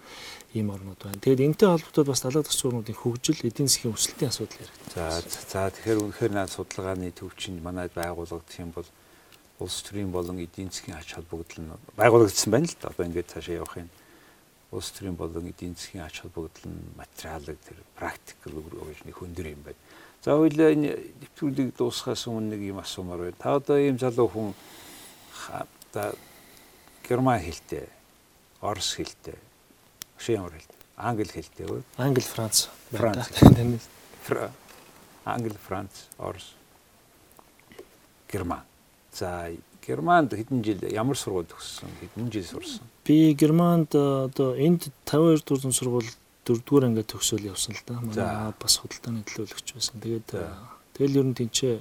ийм 0.53 0.69
орнууд 0.71 0.99
байна. 1.03 1.19
Тэгээд 1.19 1.43
энэтэй 1.43 1.67
холбогдоод 1.69 2.07
бас 2.07 2.21
далаад 2.23 2.47
гарч 2.47 2.61
орнуудын 2.65 2.95
хөгжил, 2.95 3.41
эдийн 3.43 3.67
засгийн 3.67 3.93
өсөлтийн 3.93 4.31
асуудал 4.31 4.67
За 4.93 5.19
яригдсан. 5.19 5.43
за 5.51 5.71
тэгэхээр 5.75 5.99
үнэхээр 6.07 6.33
наад 6.33 6.51
судалгааны 6.55 7.11
төвчин 7.11 7.59
манайд 7.63 7.91
байгуулагдах 7.93 8.59
юм 8.59 8.71
бол 8.71 8.87
улс 9.59 9.81
төрийн 9.83 10.11
болон 10.11 10.39
эдийн 10.39 10.71
засгийн 10.71 10.97
ач 10.97 11.13
холбогдол 11.13 11.59
нь 11.65 11.71
байгуулагдсан 11.97 12.51
байна 12.51 12.67
л 12.69 12.77
да. 12.79 12.89
Одоо 12.93 13.05
ингээд 13.05 13.31
цаашаа 13.33 13.55
явах 13.59 13.77
юм. 13.77 13.89
Улс 14.71 14.91
төрийн 14.91 15.15
болон 15.19 15.47
эдийн 15.51 15.75
засгийн 15.75 16.05
ач 16.05 16.21
холбогдол 16.21 16.65
нь 16.71 16.95
материалыг 16.95 17.57
тэр 17.65 17.77
практикл 17.99 18.55
өгж 18.55 19.03
нэг 19.03 19.15
хөндөр 19.17 19.47
юм 19.51 19.61
байна. 19.67 19.79
За 20.23 20.37
хоёлаа 20.37 20.73
энэ 20.73 20.95
нэвтрүүлгийг 21.21 21.75
дуусгахаас 21.77 22.27
өмнө 22.27 22.55
нэг 22.55 22.61
юм 22.71 22.79
асуумаар 22.79 23.31
байна. 23.31 23.41
Та 23.41 23.55
одоо 23.57 23.77
ийм 23.77 23.97
залуу 23.97 24.27
хүн 24.27 24.53
одоо 25.51 26.15
герман 27.07 27.39
хэлтэй, 27.39 27.87
орос 28.61 28.95
хэлтэй, 28.99 29.37
шин 30.17 30.35
ямар 30.41 30.53
хэлтэй, 30.53 30.77
англи 30.97 31.31
хэлтэй 31.31 31.65
үү? 31.65 31.81
Англи, 31.97 32.21
Франц. 32.21 32.69
Франц. 32.91 33.29
Англи, 35.25 35.57
Франц, 35.67 36.07
орос, 36.17 36.55
герман. 38.31 38.63
За 39.13 39.51
Германд 39.87 40.33
хэдэн 40.35 40.63
жил 40.63 40.83
ямар 40.91 41.15
сургууль 41.15 41.47
төгссөн? 41.47 41.87
Хэдэн 42.01 42.31
жил 42.31 42.43
сурсан? 42.43 42.83
Би 43.07 43.31
Германд 43.33 43.95
одоо 43.95 44.51
энд 44.59 44.91
52 45.07 45.47
дуусар 45.47 45.71
сургууль 45.71 46.11
дөрөвдүгээр 46.43 46.87
ангид 46.91 47.07
төгсөөл 47.07 47.47
явсан 47.47 47.71
л 47.71 47.83
да. 47.87 47.95
Манай 48.03 48.51
бас 48.59 48.75
худалдааны 48.83 49.23
төлөөлөгч 49.23 49.73
байсан. 49.79 50.03
Тэгээд 50.03 50.27
тэгэл 50.99 51.19
ер 51.23 51.27
нь 51.31 51.37
тэнцээ 51.39 51.79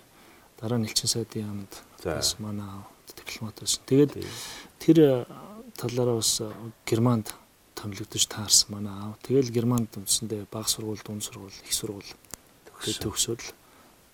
дараа 0.63 0.79
нь 0.79 0.87
элчин 0.87 1.11
сайдын 1.11 1.51
яамд 1.51 1.73
бас 2.07 2.39
манай 2.39 2.87
дипломат 3.11 3.59
байсан. 3.59 3.83
Тэгээд 3.91 4.15
тэр 4.79 5.27
талаараа 5.75 6.23
бас 6.23 6.47
Германд 6.87 7.35
томилогдож 7.77 8.25
таарсан 8.27 8.73
манай 8.73 8.97
аав. 8.97 9.21
Тэгэл 9.23 9.53
Германд 9.53 9.93
үндсэндээ 9.95 10.49
бага 10.51 10.69
сургууль, 10.69 11.05
дунд 11.05 11.23
сургууль, 11.23 11.53
их 11.53 11.75
сургууль 11.77 12.09
төгсөөл. 12.83 13.45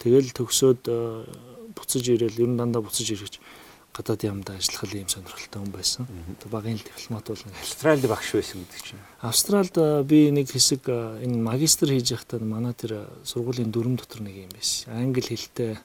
Тэгэл 0.03 0.35
төгсөөд 0.35 0.83
буцаж 1.79 2.05
ирээл 2.11 2.43
ер 2.43 2.51
нь 2.51 2.59
дандаа 2.59 2.83
буцаж 2.83 3.07
ирэхч 3.07 3.39
гадаад 3.93 4.25
яамдаа 4.25 4.57
ажиллах 4.57 4.89
юм 4.97 5.09
сонирхолтой 5.09 5.61
хүн 5.61 5.73
байсан. 5.73 6.09
Багын 6.49 6.81
дипломат 6.81 7.29
бол 7.29 7.43
нэг 7.45 7.55
Австралид 7.61 8.09
багш 8.09 8.29
байсан 8.33 8.65
гэдэг 8.65 8.81
чинь. 8.83 9.05
Австралид 9.21 9.77
би 10.09 10.33
нэг 10.33 10.49
хэсэг 10.49 10.89
энэ 10.89 11.37
магистр 11.37 11.93
хийж 11.93 12.17
байхдаа 12.17 12.41
манай 12.41 12.73
тэр 12.73 13.05
сургуулийн 13.23 13.69
дүрм 13.69 14.01
дотор 14.01 14.25
нэг 14.25 14.49
юм 14.49 14.53
байсан. 14.57 14.97
Англи 14.97 15.23
хэлтэй 15.23 15.77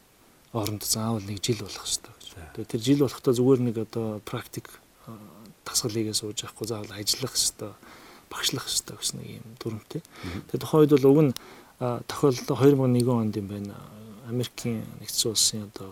оронд 0.56 0.88
заавал 0.88 1.24
нэг 1.28 1.44
жил 1.44 1.60
болох 1.60 1.84
хэрэгтэй 1.84 2.14
гэж. 2.16 2.28
Тэгээ 2.56 2.72
тэр 2.72 2.82
жил 2.82 3.00
болохдоо 3.04 3.34
зүгээр 3.36 3.62
нэг 3.68 3.76
одоо 3.84 4.08
практик 4.24 4.72
дасгалыгээ 5.68 6.16
сууж 6.16 6.48
авахгүй 6.48 6.68
заавал 6.68 6.96
ажиллах 6.96 7.36
хэрэгтэй, 7.36 7.72
багшлах 8.32 8.66
хэрэгтэй 8.66 8.96
гэсэн 8.96 9.18
нэг 9.20 9.30
юм 9.44 9.48
дүрмтэй. 9.60 10.02
Тэгээ 10.48 10.62
тухайн 10.64 10.82
үед 10.88 10.94
бол 10.96 11.10
уг 11.12 11.20
нь 11.28 11.34
тохиолдол 12.08 12.58
2001 12.58 13.12
онд 13.12 13.36
юм 13.36 13.48
байна. 13.52 13.76
Америкийн 14.32 14.88
нэгдсэн 15.04 15.32
улсын 15.32 15.68
одоо 15.68 15.92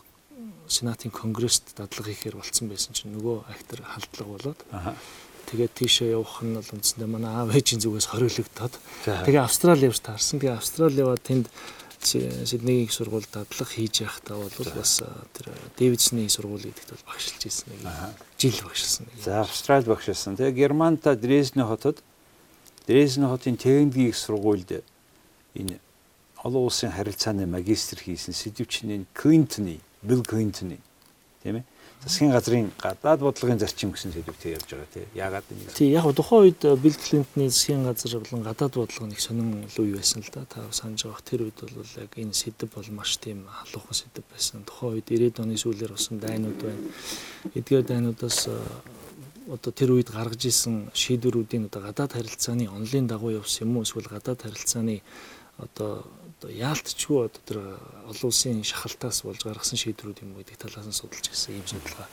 сенатын 0.67 1.11
конгресст 1.11 1.75
дадлага 1.77 2.09
хийхээр 2.09 2.39
болцсон 2.39 2.69
байсан 2.69 2.93
чинь 2.97 3.13
нөгөө 3.13 3.45
актер 3.53 3.79
халдлага 3.85 4.31
болоод 4.33 4.59
тэгээд 5.45 5.73
тийшээ 5.77 6.17
явах 6.17 6.41
нь 6.41 6.57
бол 6.57 6.73
үндсэндээ 6.73 7.09
манай 7.09 7.31
аав 7.37 7.53
ээжийн 7.53 7.81
зүгээс 7.85 8.09
хориглогдоод 8.09 8.73
тэгээ 9.05 9.45
Австрали 9.45 9.85
явж 9.85 10.01
таарсан. 10.01 10.41
Тэгээ 10.41 10.57
Австрали 10.57 11.05
яваад 11.05 11.21
тэнд 11.21 11.45
Сиднейгийн 12.05 12.93
сургуульд 12.93 13.29
дадлага 13.33 13.71
хийж 13.71 14.05
байхдаа 14.05 14.37
бол 14.37 14.69
бас 14.77 15.01
тэр 15.33 15.49
Дэвидсний 15.77 16.29
сургууль 16.29 16.69
гэдэгт 16.69 16.93
бол 16.93 17.05
багшилж 17.09 17.41
ирсэн 17.45 17.73
нэг 17.73 18.15
жил 18.37 18.57
багшилсан. 18.63 19.05
За 19.23 19.41
Австрали 19.41 19.85
багшилсан. 19.85 20.37
Тэгээ 20.37 20.55
Германта 20.55 21.15
Дрезден 21.15 21.65
хотод 21.65 22.03
Дрезден 22.87 23.27
хотын 23.27 23.57
техникийн 23.57 24.13
сургуульд 24.13 24.85
энэ 25.55 25.79
олон 26.45 26.69
улсын 26.69 26.91
харилцааны 26.93 27.49
магистр 27.49 27.97
хийсэн 27.97 28.33
сэдвчнийн 28.33 29.07
Клинтоны 29.13 29.81
Билл 30.01 30.23
Клинтоны 30.23 30.77
тийм 31.41 31.57
ээ 31.57 31.65
засгийн 32.05 32.31
газрын 32.31 32.71
гадаад 32.77 33.19
бодлогын 33.19 33.59
зарчим 33.59 33.91
гэсэн 33.91 34.13
сэдвтэй 34.13 34.53
явж 34.53 34.69
байгаа 34.69 34.89
тийм 34.93 35.09
яагаад 35.17 35.45
нэг 35.49 35.73
тийм 35.73 35.89
яг 35.97 36.05
тухайн 36.13 36.41
үед 36.45 36.61
Билл 36.61 36.99
Клинтоны 37.01 37.49
засгийн 37.49 37.83
газар 37.83 38.21
болон 38.21 38.43
гадаад 38.45 38.73
бодлого 38.77 39.09
нэг 39.09 39.19
сонин 39.19 39.65
үе 39.65 39.97
байсан 39.97 40.21
л 40.21 40.29
да. 40.29 40.45
Та 40.45 40.61
санаж 40.69 41.01
байгаа. 41.01 41.25
Тэр 41.25 41.49
үед 41.49 41.57
бол 41.57 41.93
яг 41.97 42.13
энэ 42.13 42.37
сэдв 42.37 42.69
бол 42.69 42.89
маш 42.93 43.17
тийм 43.17 43.49
халуухан 43.49 43.97
сэдв 43.97 44.21
байсан. 44.29 44.61
Тухайн 44.69 45.01
үед 45.01 45.09
90-ад 45.09 45.41
оны 45.41 45.57
сүүлээр 45.57 45.97
болсон 45.97 46.21
дайнууд 46.21 46.59
байна. 46.61 46.81
Эдгээр 47.57 47.85
дайнуудаас 47.89 48.49
одоо 49.49 49.71
тэр 49.73 49.97
үед 49.97 50.13
гаргаж 50.13 50.45
исэн 50.45 50.89
шийдвэрүүдийн 50.93 51.69
одоо 51.69 51.81
гадаад 51.89 52.13
харилцааны 52.13 52.69
онлын 52.69 53.09
дагуу 53.09 53.33
явсан 53.33 53.65
юм 53.65 53.77
уу? 53.77 53.85
Эсвэл 53.85 54.09
гадаад 54.09 54.41
харилцааны 54.45 55.01
одоо 55.57 56.05
одоо 56.39 56.51
яалтчгүй 56.51 57.25
одоо 57.25 57.41
тэр 57.47 57.59
олон 58.11 58.27
улсын 58.27 58.59
шахалтаас 58.63 59.23
болж 59.23 59.39
гаргасан 59.39 59.79
шийдвэрүүд 59.79 60.21
юм 60.27 60.35
уу 60.35 60.43
гэдэг 60.43 60.59
талаас 60.59 60.87
нь 60.87 60.91
судалж 60.91 61.31
ирсэн 61.31 61.55
ийм 61.55 61.67
судалгаа. 61.67 62.07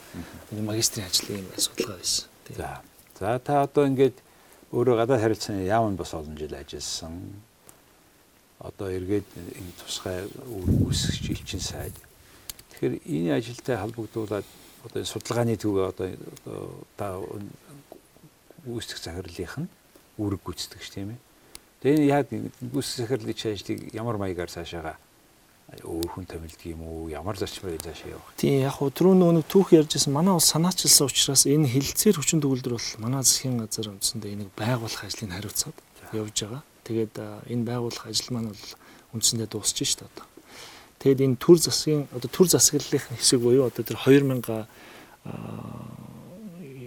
Энэ 0.54 0.62
магистрийн 0.62 1.10
ажлын 1.10 1.42
юм 1.42 1.50
судалгаа 1.58 1.98
байсан. 1.98 2.26
За. 2.54 2.80
За 3.18 3.38
та 3.42 3.66
одоо 3.66 3.84
ингээд 3.90 4.16
өөрөө 4.70 4.96
гадаад 5.02 5.22
харилцааны 5.26 5.66
яамд 5.66 5.98
бас 5.98 6.14
олон 6.14 6.38
жил 6.38 6.54
ажилласан. 6.54 7.42
Одоо 8.62 8.88
эргээд 8.94 9.26
энэ 9.34 9.72
тусгай 9.82 10.30
үүсгэж 10.46 11.24
элчин 11.34 11.60
сайд. 11.60 11.96
Тэгэхээр 12.70 13.02
энэ 13.02 13.36
ажилтай 13.42 13.74
холбогдуулаад 13.74 14.46
одоо 14.86 15.02
судалгааны 15.02 15.58
төвөө 15.58 15.84
одоо 15.90 16.08
та 16.94 17.18
үүсгэх 18.70 19.02
захирлынх 19.02 19.66
нь 19.66 19.68
үүрэг 20.22 20.40
гүйцэтгэж 20.46 20.86
тийм 20.94 21.18
ээ 21.18 21.31
Тэгээ 21.82 22.06
яг 22.06 22.30
бүс 22.62 22.94
захирлын 22.94 23.34
ажлыг 23.34 23.90
ямар 23.90 24.14
маягаар 24.14 24.46
цаашаага 24.46 24.94
өөр 25.82 26.14
хүн 26.14 26.26
томилдог 26.30 26.62
юм 26.62 26.86
уу? 26.86 27.10
Ямар 27.10 27.34
зарчмаар 27.34 27.82
цаашаа 27.82 28.14
явах? 28.14 28.30
Тийм 28.38 28.62
яг 28.62 28.78
хөө 28.78 28.94
түрүү 28.94 29.14
нөгөө 29.18 29.44
түүх 29.50 29.74
ярьжсэн 29.74 30.14
манай 30.14 30.30
улс 30.36 30.52
санаачилсан 30.54 31.10
учраас 31.10 31.42
энэ 31.42 31.66
хилцээр 31.66 32.22
хүчин 32.22 32.38
төгөлдөр 32.38 32.78
бол 32.78 32.90
манай 33.02 33.26
засгийн 33.26 33.58
газар 33.58 33.90
үндсэндээ 33.98 34.30
энийг 34.30 34.50
байгуулах 34.54 35.02
ажлыг 35.02 35.32
хариуцаад 35.32 35.76
явж 36.14 36.36
байгаа. 36.46 36.62
Тэгээд 36.86 37.14
энэ 37.50 37.66
байгуулах 37.66 38.04
ажил 38.06 38.30
маань 38.30 38.54
бол 38.54 38.66
үндсэндээ 39.18 39.48
дуусч 39.50 39.82
шít 39.82 40.06
одоо. 40.06 40.26
Тэгэд 41.02 41.24
энэ 41.24 41.40
төр 41.42 41.58
засгийн 41.58 42.06
одоо 42.14 42.30
төр 42.30 42.46
засаглалын 42.46 43.18
хэсэг 43.18 43.42
буюу 43.42 43.66
одоо 43.66 43.82
тэр 43.82 43.98
2000 43.98 44.70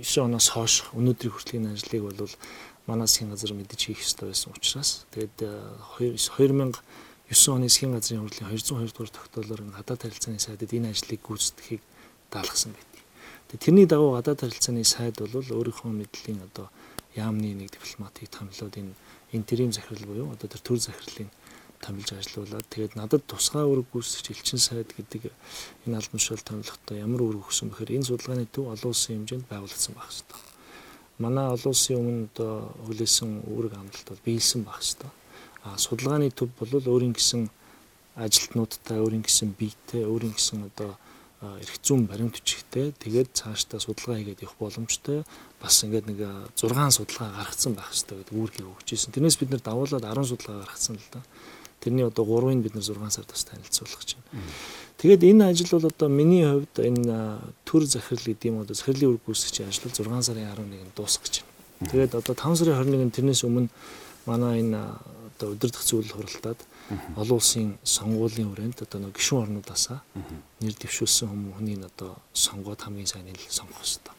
9 0.05 0.21
оноос 0.21 0.47
хойш 0.53 0.86
өнөөдрийн 0.93 1.34
хүртлийн 1.34 1.71
ажлыг 1.73 2.03
бол 2.05 2.29
манай 2.88 3.08
засгийн 3.08 3.34
газар 3.34 3.54
мэдэж 3.54 3.82
хийх 3.86 4.02
ёстой 4.06 4.30
байсан 4.30 4.54
учраас 4.54 5.06
тэгээд 5.13 5.36
2009 5.98 6.78
э, 7.30 7.52
оны 7.52 7.67
засгийн 7.69 7.93
газрын 7.98 8.21
хурлын 8.21 8.50
202 8.54 8.93
дугаар 8.93 9.10
тогтоолоор 9.10 9.62
гадаад 9.74 10.02
харилцааны 10.06 10.39
сайдад 10.39 10.69
энэ 10.69 10.93
ажлыг 10.93 11.21
гүйцэтгэхийг 11.26 11.82
даалгасан 12.30 12.71
байдаг. 12.78 13.02
Тэгээ 13.50 13.63
тэрний 13.65 13.88
дагуу 13.89 14.13
гадаад 14.13 14.39
харилцааны 14.45 14.84
сайд 14.86 15.17
бол 15.17 15.34
өөрийнхөө 15.34 15.91
мэдлийн 15.91 16.45
одоо 16.45 16.69
яамны 17.17 17.58
нэг 17.58 17.74
дипломатик 17.74 18.30
томилоод 18.30 18.76
энэ 18.78 18.93
интерим 19.34 19.71
захирал 19.74 20.06
буюу 20.06 20.34
одоо 20.34 20.45
тэр 20.45 20.62
төр 20.62 20.78
захирлын 20.78 21.30
томилж 21.82 22.10
ажилуулад 22.13 22.65
тэгээд 22.69 22.93
надад 22.95 23.24
тусгай 23.26 23.65
үүрэг 23.65 23.88
гүйцэтгэж 23.89 24.26
элчин 24.32 24.60
сайд 24.60 24.89
гэдэг 24.93 25.34
энэ 25.86 25.98
албан 25.98 26.19
тушаал 26.19 26.43
томилохдоо 26.45 26.95
ямар 26.98 27.21
үүрэг 27.21 27.45
өгсөн 27.45 27.69
бэхээр 27.69 27.95
энэ 27.98 28.08
судалгааны 28.10 28.45
төв 28.50 28.69
олон 28.74 28.91
улсын 28.93 29.26
хэмжээнд 29.26 29.50
байгуулагдсан 29.50 29.93
байх 29.95 30.10
хэрэгтэй. 30.10 30.55
Манай 31.17 31.47
олон 31.47 31.71
улсын 31.71 31.95
өмнө 31.99 32.28
одоо 32.34 32.54
хүлээсэн 32.88 33.47
үүрэг 33.47 33.73
амлалт 33.80 34.08
бол 34.10 34.25
биелсэн 34.25 34.62
байх 34.67 34.84
хэрэгтэй. 34.84 35.12
А 35.63 35.78
судалгааны 35.80 36.30
төв 36.32 36.49
бол 36.60 36.69
өөрийн 36.75 37.15
гэсэн 37.15 37.47
ажилтнуудтай, 38.15 38.99
өөрийн 38.99 39.23
гэсэн 39.23 39.56
биетэй, 39.56 40.04
өөрийн 40.04 40.36
гэсэн 40.36 40.67
одоо 40.69 40.99
эрх 41.41 41.78
зүйн 41.84 42.08
баримт 42.08 42.36
бичгтэй 42.39 42.91
тэгээд 42.95 43.36
цаашдаа 43.36 43.80
судалгаа 43.80 44.17
хийгээд 44.17 44.43
явах 44.43 44.58
боломжтой 44.60 45.23
бас 45.62 45.84
ингээд 45.84 46.08
нэг 46.10 46.19
6 46.56 46.95
судалгаа 46.95 47.30
гаргацсан 47.38 47.75
байх 47.75 47.91
хэрэгтэй 47.91 48.17
гэдэг 48.23 48.36
үүргийг 48.36 48.67
өгч 48.71 48.88
ирсэн. 48.95 49.13
Тэрнээс 49.13 49.38
бид 49.38 49.51
нэр 49.51 49.62
давуулаад 49.62 50.04
10 50.04 50.32
судалгаа 50.32 50.63
гаргацсан 50.63 50.95
л 50.95 51.10
да. 51.12 51.21
Тэрний 51.84 52.08
одоо 52.08 52.23
3-ыг 52.25 52.63
бид 52.63 52.73
нэр 52.73 52.88
6 52.88 52.97
сард 53.13 53.30
бас 53.30 53.43
танилцуулах 53.45 53.99
гэж 53.99 54.10
байна. 54.15 54.32
Тэгээд 55.06 55.22
энэ 55.22 55.54
ажил 55.54 55.70
бол 55.70 55.86
одоо 55.86 56.10
миний 56.10 56.41
хувьд 56.41 56.82
энэ 56.82 57.38
төр 57.62 57.86
захирал 57.86 58.26
гэдэг 58.26 58.50
юм 58.50 58.65
одоо 58.65 58.74
захирлын 58.74 59.13
үр 59.13 59.22
гүйцэтгэгчийн 59.22 59.70
ажил 59.70 59.94
6 59.94 60.02
сарын 60.02 60.50
11-нд 60.50 60.98
дуусах 60.98 61.22
гэж 61.22 61.46
байна. 61.46 61.94
Тэгээд 61.94 62.13
одоо 62.18 62.34
5 62.34 62.58
сарын 62.58 62.89
21-нд 62.89 63.13
тэрнээс 63.13 63.46
өмнө 63.46 63.70
манай 64.26 64.65
энэ 64.65 64.82
одоо 65.38 65.54
удирдах 65.54 65.86
зөвлөл 65.86 66.10
хуралдаад 66.10 66.58
олон 67.22 67.38
улсын 67.38 67.78
сонгуулийн 67.86 68.50
хүрээнд 68.50 68.82
одоо 68.82 68.98
нэг 69.06 69.13
гишүүн 69.13 69.46
орнуудаасаа 69.46 70.02
нэр 70.65 70.74
дэвшүүлсэн 70.74 71.30
хүмүүний 71.54 71.86
одоо 71.86 72.18
сонгоод 72.34 72.82
хамгийн 72.82 73.06
сайныг 73.06 73.38
сонгох 73.46 73.86
хэрэгтэй. 73.86 74.10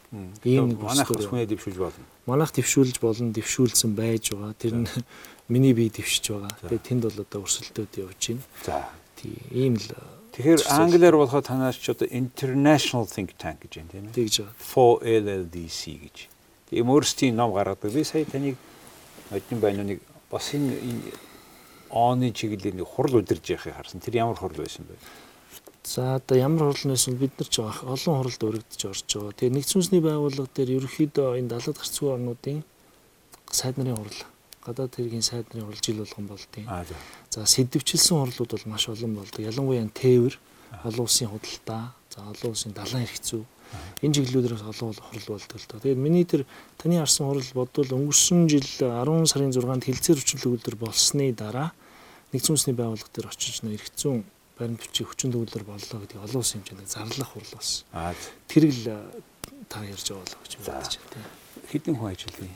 Ийм 0.46 0.70
нэг 0.70 0.86
манайх 0.86 1.10
хүнээ 1.10 1.50
дэвшүүлж 1.50 1.78
болно. 1.82 2.06
Манайх 2.30 2.54
дэвшүүлж 2.54 3.02
болон 3.02 3.34
дэвшүүлсэн 3.34 3.90
байж 3.98 4.30
байгаа. 4.30 4.54
Тэр 4.54 4.86
нь 4.86 4.90
миний 5.50 5.74
бие 5.74 5.90
дэвшиж 5.90 6.30
байгаа. 6.30 6.54
Тэгээд 6.62 6.86
тэнд 6.86 7.02
бол 7.10 7.22
одоо 7.26 7.42
өрсөлдөөд 7.42 7.92
явж 8.06 8.22
байна. 8.30 8.46
За. 8.62 8.86
Тий, 9.18 9.34
ийм 9.50 9.74
л 9.82 9.90
Тэгэхээр 10.36 10.68
англиар 10.68 11.16
болоход 11.16 11.48
танаас 11.48 11.80
ч 11.80 11.96
одоо 11.96 12.04
international 12.12 13.08
think 13.08 13.32
tank 13.40 13.64
гэж 13.64 13.80
юм 13.80 13.88
тийм 13.88 14.04
ээ. 14.12 14.16
Тэгж 14.20 14.34
байгаа. 14.44 14.52
4LLDC 14.60 15.80
гэж. 15.96 16.16
Тийм 16.68 16.92
өөрсдийн 16.92 17.32
ном 17.40 17.56
гаргадаг. 17.56 17.88
Би 17.88 18.04
сая 18.04 18.28
таныг 18.28 18.60
одны 19.32 19.56
байнууныг 19.56 20.04
бас 20.28 20.52
энэ 20.52 20.76
оны 21.88 22.36
чиглэлийн 22.36 22.84
хурал 22.84 23.24
удирж 23.24 23.48
яхахыг 23.48 23.80
харсан. 23.80 24.04
Тэр 24.04 24.28
ямар 24.28 24.36
хурал 24.36 24.60
байсан 24.60 24.84
бэ? 24.84 25.00
За 25.88 26.20
одоо 26.20 26.36
ямар 26.36 26.68
хурал 26.68 26.84
нэсэн 26.84 27.16
бид 27.16 27.32
нар 27.40 27.48
ч 27.48 27.64
олон 27.64 28.20
хуралд 28.20 28.42
өргөдөж 28.44 28.82
орж 28.92 29.08
байгаа. 29.08 29.32
Тэгээ 29.40 29.56
нэгдсэн 29.56 29.76
үндэсний 29.80 30.02
байгууллага 30.04 30.52
дээр 30.52 30.84
ерөөхдөө 30.84 31.40
энэ 31.40 31.48
далаад 31.48 31.80
гарцгүй 31.80 32.12
орнуудын 32.12 32.60
сайд 33.48 33.80
нарын 33.80 33.96
хурал 33.96 34.35
гадаад 34.66 34.92
хэргийн 34.98 35.22
сайд 35.22 35.46
нарын 35.54 35.70
хурал 35.70 35.84
жил 35.86 36.02
болгон 36.02 36.26
болдیں۔ 36.26 36.66
За 37.30 37.46
сэдвчилсэн 37.46 38.16
хурлууд 38.18 38.50
бол 38.50 38.66
маш 38.66 38.88
олон 38.90 39.14
болдог. 39.14 39.40
Ялангуяа 39.40 39.86
тээвэр, 39.94 40.34
олон 40.82 41.04
улсын 41.06 41.30
худалдаа, 41.30 41.94
за 42.10 42.18
олон 42.26 42.50
улсын 42.50 42.72
далайн 42.74 43.06
зүй 43.22 43.46
энэ 44.02 44.14
чиглэлүүдээс 44.14 44.62
олон 44.62 44.92
хурал 44.94 45.26
болдог 45.26 45.58
л 45.58 45.66
доо. 45.68 45.80
Тэгээд 45.80 45.98
миний 45.98 46.24
тэр 46.24 46.46
таны 46.78 47.00
харсан 47.00 47.26
хурал 47.26 47.50
бодвол 47.54 47.90
өнгөрсөн 47.96 48.46
жил 48.50 48.66
10 48.66 49.26
сарын 49.26 49.52
6-нд 49.54 49.86
хилцээр 49.86 50.18
хүчин 50.20 50.40
төгөлдөр 50.42 50.76
болсны 50.76 51.32
дараа 51.32 51.72
нэгдсэн 52.30 52.52
үндэсний 52.54 52.76
байгууллага 52.76 53.10
дээр 53.10 53.30
очиж 53.32 53.64
эрх 53.64 53.88
зүйн 53.96 54.22
баримт 54.58 54.80
бичиг 54.80 55.08
хүчин 55.10 55.32
төгөлдөр 55.32 55.64
боллоо 55.64 55.98
гэдэг 56.04 56.18
олон 56.22 56.40
улсын 56.40 56.62
хэмжээнд 56.62 56.92
зарлах 56.92 57.30
хурал 57.32 57.52
болсон. 57.56 57.84
Тэр 58.46 58.64
л 58.70 58.82
та 59.68 59.82
ярьж 59.82 60.06
байгаа 60.12 60.28
л 60.28 60.40
гэж 60.44 60.52
бодож 60.62 60.94
байна. 61.10 61.28
Хэдэн 61.72 61.94
хүн 61.96 62.10
ажиллая? 62.12 62.52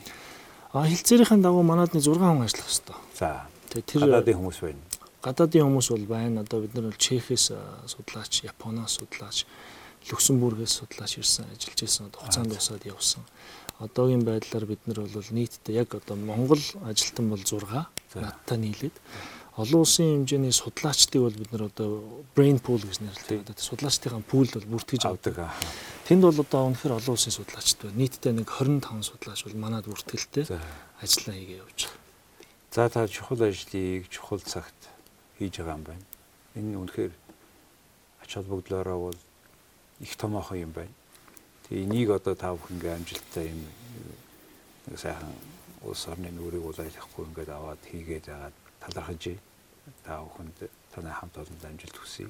А 0.73 0.87
хилцээрийн 0.87 1.41
дагуу 1.43 1.63
манад 1.67 1.91
нэг 1.91 2.03
6 2.03 2.15
хүн 2.15 2.47
ажиллах 2.47 2.67
хэрэгтэй. 2.71 2.95
За. 3.19 3.43
Тэгээ 3.75 3.87
тэр 3.91 4.01
гадаадын 4.07 4.39
хүмүүс 4.39 4.59
байна. 4.63 4.81
Гадаадын 5.19 5.67
хүмүүс 5.67 5.87
бол 5.91 6.05
байна. 6.07 6.41
Одоо 6.47 6.63
бид 6.63 6.73
нар 6.75 6.87
бол 6.87 6.95
Чехээс 6.95 7.51
судлаач, 7.91 8.47
Японоос 8.47 8.95
судлаач, 8.95 9.43
Люксембургээс 10.07 10.73
судлаач 10.79 11.19
ирсэн, 11.19 11.51
ажиллаж 11.51 11.79
ирсэн. 11.83 12.07
Хугацаанд 12.15 12.55
усаад 12.55 12.87
явсан. 12.87 13.27
Одоогийн 13.83 14.23
байдлаар 14.23 14.65
бид 14.65 14.79
нар 14.87 15.03
бол 15.03 15.29
нийтдээ 15.35 15.75
яг 15.75 15.91
одоо 15.91 16.15
Монгол 16.15 16.63
ажилтан 16.87 17.27
бол 17.27 17.43
6 17.43 17.67
надтай 18.15 18.57
нийлээд 18.57 18.95
олон 19.59 19.83
улсын 19.83 20.23
хэмжээний 20.23 20.55
судлаачдыг 20.55 21.21
бол 21.21 21.35
бид 21.35 21.51
нар 21.51 21.67
одоо 21.67 22.23
brain 22.35 22.63
pool 22.63 22.79
гэж 22.79 23.03
нэрлэдэг. 23.03 23.43
Одоо 23.43 23.59
судлаачдын 23.59 24.23
пул 24.23 24.47
бол 24.47 24.79
бүртгэж 24.79 25.03
авдаг. 25.03 25.51
Тэнд 26.11 26.27
бол 26.27 26.43
одоо 26.43 26.67
үнэхээр 26.67 26.99
олон 26.99 27.15
улсын 27.15 27.31
судлаачд 27.31 27.87
байна. 27.87 28.03
Нийтдээ 28.03 28.35
нэг 28.35 28.51
25 28.51 28.99
судлаач 28.99 29.47
бол 29.47 29.55
манад 29.55 29.87
бүртгэлтэй 29.87 30.43
ажиллаа 30.99 31.35
хийгээ 31.39 31.63
явж 31.63 31.87
байгаа. 31.87 32.03
За 32.75 32.89
та 32.91 33.07
чухал 33.07 33.39
ажлыг 33.39 34.11
чухал 34.11 34.43
цагт 34.43 34.91
хийж 35.39 35.63
байгаа 35.63 35.79
юм 35.79 35.87
байна. 35.87 36.03
Энэ 36.59 36.75
үнэхээр 36.83 37.13
ач 38.27 38.31
холбогдлоороо 38.35 38.99
бол 39.07 39.19
их 40.03 40.11
томоохон 40.19 40.59
юм 40.59 40.71
байна. 40.75 40.91
Тэгээ 41.71 41.87
энийг 41.87 42.09
одоо 42.11 42.35
та 42.35 42.59
бүхэн 42.59 42.91
амжилттай 42.91 43.47
юм 43.55 43.63
сайхан 44.99 45.31
улс 45.79 46.03
орны 46.11 46.27
нүрийг 46.27 46.67
улайлахгүй 46.67 47.23
ингээд 47.23 47.55
аваад 47.55 47.79
хийгээд 47.87 48.27
байгаа 48.27 48.51
талархаж 48.83 49.39
та 50.03 50.19
бүхэнд 50.27 50.59
танай 50.91 51.15
хамт 51.15 51.39
олонд 51.39 51.63
амжилт 51.63 51.95
хүсье. 51.95 52.27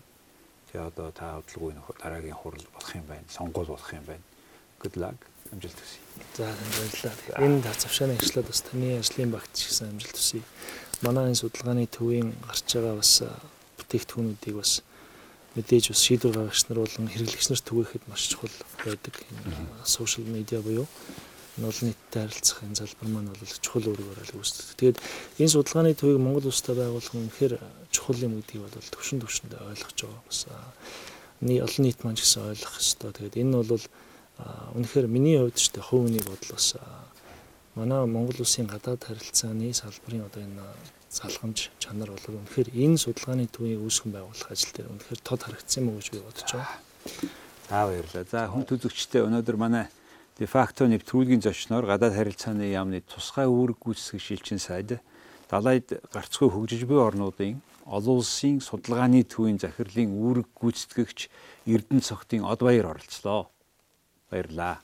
Тэгээ 0.72 0.88
одоо 0.88 1.12
та 1.12 1.36
хөдөлгөөний 1.36 1.84
дараагийн 2.00 2.40
хурал 2.40 2.66
болох 2.72 2.96
юм 2.96 3.06
байна. 3.12 3.28
Сонгуул 3.28 3.68
болох 3.68 3.92
юм 3.94 4.06
байна. 4.08 4.24
Good 4.80 4.96
luck. 4.96 5.20
Амжилт 5.52 5.76
хүсье. 5.76 6.00
За 6.38 6.48
баярлалаа. 6.48 7.44
Энэ 7.44 7.60
завшааны 7.76 8.16
ажлаад 8.16 8.48
бас 8.48 8.62
таны 8.64 8.98
ажлын 8.98 9.32
багт 9.32 9.52
шигсэн 9.52 9.92
амжилт 9.92 10.16
хүсье. 10.16 10.42
Манай 11.02 11.28
энэ 11.28 11.42
судалгааны 11.44 11.88
төвийн 11.92 12.32
гарч 12.48 12.68
байгаа 12.72 12.96
бас 13.04 13.14
бүтээгдэхүүнүүдийг 13.84 14.56
бас 14.56 14.80
мэдээж 15.60 15.92
бас 15.92 16.02
шийдвэр 16.08 16.40
гаргагч 16.40 16.64
нар 16.72 16.80
болон 16.80 17.08
хэрэглэгч 17.12 17.48
нарт 17.52 17.68
түгээхэд 17.68 18.04
маш 18.08 18.32
чухал 18.32 18.56
байдаг. 18.80 19.16
Сошиал 19.84 20.32
медиа 20.32 20.64
буюу 20.64 20.88
энэ 20.88 21.31
олон 21.60 21.92
нийтэд 21.92 22.16
харилцах 22.16 22.64
энэ 22.64 22.80
залбар 22.80 23.10
маань 23.12 23.28
бол 23.28 23.44
чухал 23.60 23.92
үүрэг 23.92 24.08
барайл 24.08 24.40
үүсдэг. 24.40 24.80
Тэгээд 24.80 24.98
энэ 25.44 25.52
судалгааны 25.52 26.00
төвийг 26.00 26.20
Монгол 26.24 26.48
улстай 26.48 26.76
байгуулах 26.80 27.12
нь 27.12 27.22
үнэхээр 27.28 27.54
чухал 27.92 28.24
юм 28.24 28.40
гэдгийг 28.40 28.64
бол 28.64 28.92
төвшин 28.96 29.20
төвшөндөө 29.20 29.60
ойлгож 29.60 30.00
байгаа. 30.00 30.24
Бас 30.32 30.40
олон 31.42 31.84
нийт 31.84 32.00
маань 32.08 32.16
ч 32.16 32.24
гэсэн 32.24 32.56
ойлгох 32.56 32.76
ёстой. 32.80 33.12
Тэгээд 33.12 33.40
энэ 33.44 33.56
бол 33.68 33.86
үнэхээр 34.80 35.08
миний 35.12 35.38
хувьд 35.44 35.60
ч 35.60 35.76
тэ 35.76 35.84
хувийн 35.84 36.24
бодол 36.24 36.52
бас 36.56 36.68
манай 37.76 38.00
Монгол 38.08 38.40
улсын 38.40 38.72
гадаад 38.72 39.04
харилцааны 39.04 39.76
салбарын 39.76 40.28
одоо 40.32 40.42
энэ 40.48 40.64
залхамж 41.12 41.68
чанар 41.84 42.16
бол 42.16 42.40
үнэхээр 42.40 42.72
энэ 42.72 42.96
судалгааны 42.96 43.52
төвийг 43.52 43.84
үүсгэн 43.84 44.16
байгуулах 44.16 44.50
ажил 44.52 44.72
дээр 44.72 44.92
үнэхээр 44.96 45.20
тод 45.20 45.42
харагдсан 45.44 45.84
юм 45.84 45.88
уу 45.92 46.00
гэж 46.00 46.08
би 46.16 46.20
бодож 46.24 46.48
байгаа. 46.48 46.80
За 47.68 47.80
баярлалаа. 47.92 48.26
За 48.32 48.48
хүн 48.48 48.64
төзөгчтэй 48.64 49.22
өнөөдөр 49.28 49.58
манай 49.60 49.86
де 50.42 50.50
факто 50.50 50.90
нэвтрүүлгийн 50.90 51.46
зочноор 51.46 51.86
гадаад 51.86 52.18
харилцааны 52.18 52.74
яамны 52.74 53.06
тусгай 53.06 53.46
үүрэг 53.46 53.78
гүйцэтгэх 53.78 54.26
шилжин 54.26 54.58
сайд 54.58 54.98
далайд 55.46 56.02
гарцгүй 56.10 56.50
хөгжиж 56.50 56.90
буй 56.90 56.98
орнуудын 56.98 57.62
олон 57.86 58.26
улсын 58.26 58.58
судалгааны 58.58 59.22
төвийн 59.22 59.62
захирлын 59.62 60.10
үүрэг 60.10 60.50
гүйцэтгэгч 60.58 61.30
Эрдэнэ 61.70 62.02
цогтын 62.02 62.42
Од 62.42 62.66
Баяр 62.66 62.98
оролцлоо. 62.98 63.54
Баярлалаа. 64.34 64.82